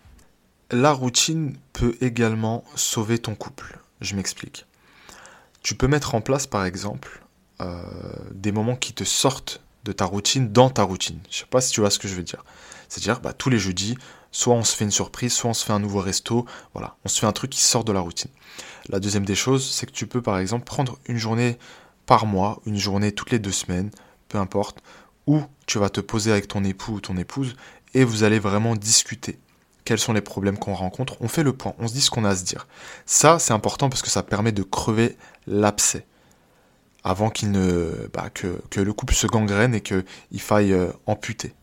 La 0.71 0.91
routine 0.91 1.55
peut 1.73 1.95
également 2.01 2.63
sauver 2.75 3.19
ton 3.19 3.35
couple. 3.35 3.79
Je 4.01 4.15
m'explique. 4.15 4.65
Tu 5.61 5.75
peux 5.75 5.87
mettre 5.87 6.13
en 6.15 6.21
place 6.21 6.45
par 6.45 6.65
exemple 6.65 7.23
euh, 7.61 7.81
des 8.31 8.51
moments 8.51 8.75
qui 8.75 8.93
te 8.93 9.03
sortent 9.03 9.61
de 9.85 9.93
ta 9.93 10.05
routine 10.05 10.51
dans 10.51 10.69
ta 10.69 10.83
routine. 10.83 11.19
Je 11.31 11.39
sais 11.39 11.45
pas 11.45 11.61
si 11.61 11.71
tu 11.71 11.79
vois 11.79 11.89
ce 11.89 11.99
que 11.99 12.07
je 12.07 12.15
veux 12.15 12.23
dire. 12.23 12.43
C'est-à-dire, 12.89 13.21
bah, 13.21 13.33
tous 13.33 13.49
les 13.49 13.57
jeudis, 13.57 13.97
soit 14.31 14.53
on 14.53 14.63
se 14.63 14.75
fait 14.75 14.85
une 14.85 14.91
surprise, 14.91 15.33
soit 15.33 15.49
on 15.49 15.53
se 15.53 15.65
fait 15.65 15.73
un 15.73 15.79
nouveau 15.79 15.99
resto. 15.99 16.45
Voilà, 16.73 16.95
on 17.05 17.09
se 17.09 17.19
fait 17.19 17.25
un 17.25 17.31
truc 17.31 17.51
qui 17.51 17.61
sort 17.61 17.83
de 17.83 17.91
la 17.91 18.01
routine. 18.01 18.31
La 18.89 18.99
deuxième 18.99 19.25
des 19.25 19.35
choses, 19.35 19.69
c'est 19.69 19.85
que 19.85 19.91
tu 19.91 20.07
peux 20.07 20.21
par 20.21 20.37
exemple 20.37 20.65
prendre 20.65 20.99
une 21.07 21.17
journée 21.17 21.57
par 22.07 22.25
mois, 22.25 22.59
une 22.65 22.77
journée 22.77 23.11
toutes 23.11 23.29
les 23.29 23.37
deux 23.37 23.51
semaines, 23.51 23.91
peu 24.29 24.39
importe, 24.39 24.79
où 25.27 25.41
tu 25.67 25.77
vas 25.77 25.89
te 25.89 26.01
poser 26.01 26.31
avec 26.31 26.47
ton 26.47 26.63
époux 26.63 26.93
ou 26.93 27.01
ton 27.01 27.17
épouse 27.17 27.55
et 27.93 28.03
vous 28.03 28.23
allez 28.23 28.39
vraiment 28.39 28.75
discuter. 28.75 29.37
Quels 29.83 29.99
sont 29.99 30.13
les 30.13 30.21
problèmes 30.21 30.57
qu'on 30.57 30.73
rencontre? 30.73 31.17
On 31.21 31.27
fait 31.27 31.43
le 31.43 31.53
point, 31.53 31.75
on 31.77 31.87
se 31.87 31.93
dit 31.93 32.01
ce 32.01 32.09
qu'on 32.09 32.25
a 32.25 32.29
à 32.29 32.35
se 32.35 32.43
dire. 32.43 32.67
Ça, 33.05 33.39
c'est 33.39 33.53
important 33.53 33.89
parce 33.89 34.01
que 34.01 34.09
ça 34.09 34.23
permet 34.23 34.51
de 34.51 34.63
crever 34.63 35.17
l'abcès 35.45 36.05
avant 37.03 37.29
qu'il 37.29 37.51
ne, 37.51 38.09
bah, 38.13 38.29
que, 38.33 38.59
le 38.79 38.93
couple 38.93 39.13
se 39.13 39.27
gangrène 39.27 39.75
et 39.75 39.81
qu'il 39.81 40.41
faille 40.41 40.73
euh, 40.73 40.91
amputer. 41.05 41.53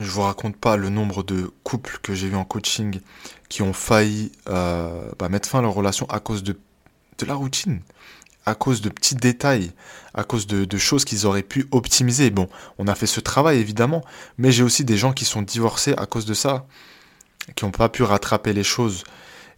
Je 0.00 0.10
vous 0.10 0.22
raconte 0.22 0.56
pas 0.56 0.76
le 0.76 0.90
nombre 0.90 1.24
de 1.24 1.52
couples 1.64 1.98
que 2.02 2.14
j'ai 2.14 2.28
vu 2.28 2.36
en 2.36 2.44
coaching 2.44 3.00
qui 3.48 3.62
ont 3.62 3.72
failli 3.72 4.32
euh, 4.48 5.10
bah, 5.18 5.28
mettre 5.28 5.48
fin 5.48 5.58
à 5.58 5.62
leur 5.62 5.74
relation 5.74 6.06
à 6.06 6.20
cause 6.20 6.42
de 6.42 6.56
la 7.26 7.34
routine, 7.34 7.80
à 8.48 8.54
cause 8.54 8.80
de 8.80 8.88
petits 8.88 9.14
détails, 9.14 9.72
à 10.14 10.24
cause 10.24 10.46
de, 10.46 10.78
choses 10.78 11.04
qu'ils 11.04 11.26
auraient 11.26 11.42
pu 11.42 11.66
optimiser. 11.70 12.30
Bon, 12.30 12.48
on 12.78 12.88
a 12.88 12.94
fait 12.94 13.06
ce 13.06 13.20
travail 13.20 13.58
évidemment, 13.58 14.02
mais 14.38 14.52
j'ai 14.52 14.62
aussi 14.62 14.84
des 14.84 14.96
gens 14.96 15.12
qui 15.12 15.24
sont 15.24 15.42
divorcés 15.42 15.94
à 15.96 16.06
cause 16.06 16.24
de 16.24 16.34
ça, 16.34 16.66
qui 17.54 17.64
n'ont 17.64 17.70
pas 17.70 17.88
pu 17.88 18.02
rattraper 18.02 18.52
les 18.52 18.64
choses 18.64 19.04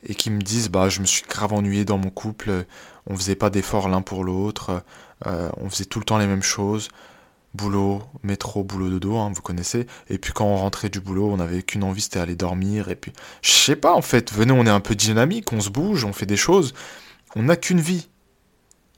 et 0.06 0.14
qui 0.14 0.30
me 0.30 0.40
disent 0.40 0.70
bah 0.70 0.88
je 0.88 1.00
me 1.00 1.06
suis 1.06 1.24
grave 1.28 1.52
ennuyé 1.52 1.84
dans 1.84 1.98
mon 1.98 2.10
couple, 2.10 2.64
on 3.06 3.16
faisait 3.16 3.36
pas 3.36 3.50
d'efforts 3.50 3.88
l'un 3.88 4.02
pour 4.02 4.24
l'autre, 4.24 4.82
euh, 5.26 5.50
on 5.58 5.68
faisait 5.68 5.84
tout 5.84 5.98
le 5.98 6.04
temps 6.04 6.18
les 6.18 6.26
mêmes 6.26 6.42
choses, 6.42 6.88
boulot, 7.54 8.02
métro, 8.22 8.64
boulot 8.64 8.90
dodo, 8.90 9.16
hein, 9.16 9.30
vous 9.34 9.42
connaissez. 9.42 9.86
Et 10.08 10.18
puis 10.18 10.32
quand 10.32 10.46
on 10.46 10.56
rentrait 10.56 10.88
du 10.88 11.00
boulot, 11.00 11.30
on 11.30 11.36
n'avait 11.36 11.62
qu'une 11.62 11.84
envie, 11.84 12.00
c'était 12.00 12.20
aller 12.20 12.36
dormir. 12.36 12.88
Et 12.88 12.96
puis, 12.96 13.12
je 13.42 13.50
sais 13.50 13.76
pas, 13.76 13.92
en 13.92 14.02
fait, 14.02 14.32
venez, 14.32 14.52
on 14.52 14.66
est 14.66 14.70
un 14.70 14.80
peu 14.80 14.94
dynamique, 14.94 15.52
on 15.52 15.60
se 15.60 15.70
bouge, 15.70 16.04
on 16.04 16.12
fait 16.12 16.26
des 16.26 16.36
choses. 16.36 16.74
On 17.36 17.44
n'a 17.44 17.56
qu'une 17.56 17.80
vie. 17.80 18.08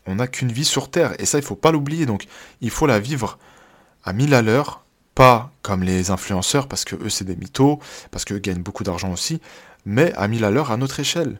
On 0.07 0.17
n'a 0.17 0.27
qu'une 0.27 0.53
vie 0.53 0.65
sur 0.65 0.91
Terre. 0.91 1.15
Et 1.21 1.27
ça, 1.27 1.39
il 1.39 1.45
faut 1.45 1.57
pas 1.57 1.73
l'oublier. 1.73 2.07
Donc, 2.07 2.27
il 2.61 2.71
faut 2.71 2.87
la 2.87 2.99
vivre 2.99 3.39
à 4.05 4.13
mille 4.13 4.35
à 4.35 4.43
l'heure. 4.43 4.85
Pas 5.15 5.53
comme 5.61 5.83
les 5.83 6.11
influenceurs, 6.11 6.69
parce 6.69 6.87
que 6.87 6.97
eux, 6.97 7.11
c'est 7.11 7.27
des 7.27 7.37
mythos, 7.37 7.79
parce 8.11 8.25
qu'eux 8.25 8.39
gagnent 8.39 8.63
beaucoup 8.63 8.83
d'argent 8.83 9.13
aussi, 9.13 9.43
mais 9.85 10.15
à 10.15 10.27
mille 10.27 10.45
à 10.45 10.51
l'heure 10.51 10.71
à 10.71 10.79
notre 10.79 11.01
échelle. 11.01 11.39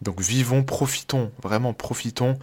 Donc, 0.00 0.20
vivons, 0.20 0.64
profitons, 0.64 1.30
vraiment 1.42 1.74
profitons 1.74 2.38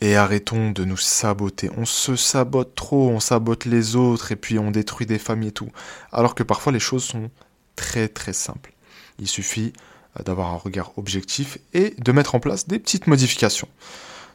et 0.00 0.16
arrêtons 0.16 0.70
de 0.70 0.84
nous 0.84 0.96
saboter. 0.96 1.70
On 1.76 1.84
se 1.84 2.16
sabote 2.16 2.74
trop, 2.74 3.10
on 3.10 3.20
sabote 3.20 3.66
les 3.66 3.96
autres 3.96 4.32
et 4.32 4.36
puis 4.36 4.58
on 4.58 4.70
détruit 4.70 5.06
des 5.06 5.18
familles 5.18 5.50
et 5.50 5.52
tout. 5.52 5.70
Alors 6.12 6.34
que 6.34 6.42
parfois 6.42 6.72
les 6.72 6.80
choses 6.80 7.04
sont 7.04 7.30
très 7.76 8.08
très 8.08 8.32
simples. 8.32 8.72
Il 9.18 9.28
suffit 9.28 9.72
euh, 10.18 10.22
d'avoir 10.22 10.48
un 10.48 10.56
regard 10.56 10.96
objectif 10.98 11.58
et 11.74 11.94
de 11.98 12.12
mettre 12.12 12.34
en 12.34 12.40
place 12.40 12.66
des 12.66 12.78
petites 12.78 13.06
modifications. 13.06 13.68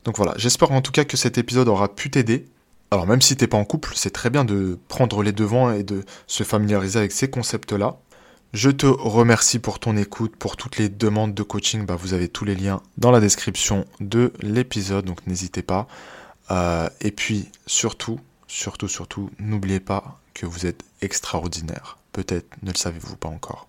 Donc 0.05 0.17
voilà, 0.17 0.33
j'espère 0.38 0.71
en 0.71 0.81
tout 0.81 0.91
cas 0.91 1.03
que 1.03 1.17
cet 1.17 1.38
épisode 1.38 1.67
aura 1.67 1.94
pu 1.94 2.09
t'aider. 2.09 2.46
Alors 2.91 3.07
même 3.07 3.22
si 3.22 3.35
t'es 3.35 3.48
pas 3.48 3.57
en 3.57 3.65
couple, 3.65 3.91
c'est 3.96 4.11
très 4.11 4.29
bien 4.29 4.46
de 4.46 4.77
prendre 4.87 5.24
les 5.24 5.31
devants 5.31 5.72
et 5.72 5.83
de 5.83 6.05
se 6.27 6.44
familiariser 6.44 7.00
avec 7.00 7.11
ces 7.11 7.29
concepts-là. 7.29 7.98
Je 8.53 8.70
te 8.70 8.85
remercie 8.85 9.59
pour 9.59 9.79
ton 9.79 9.98
écoute, 9.98 10.35
pour 10.37 10.55
toutes 10.55 10.77
les 10.77 10.87
demandes 10.87 11.33
de 11.33 11.44
coaching. 11.44 11.85
Bah, 11.85 11.98
vous 12.00 12.13
avez 12.13 12.29
tous 12.29 12.46
les 12.46 12.55
liens 12.55 12.81
dans 12.98 13.11
la 13.11 13.20
description 13.20 13.85
de 14.00 14.31
l'épisode, 14.39 15.03
donc 15.03 15.25
n'hésitez 15.27 15.63
pas. 15.63 15.87
Euh, 16.51 16.87
et 17.01 17.11
puis 17.11 17.50
surtout, 17.65 18.20
surtout, 18.48 18.87
surtout, 18.87 19.29
n'oubliez 19.39 19.79
pas 19.79 20.22
que 20.33 20.46
vous 20.46 20.68
êtes 20.68 20.83
extraordinaire. 21.01 21.98
Peut-être 22.13 22.48
ne 22.61 22.72
le 22.72 22.77
savez-vous 22.77 23.18
pas 23.18 23.27
encore. 23.27 23.68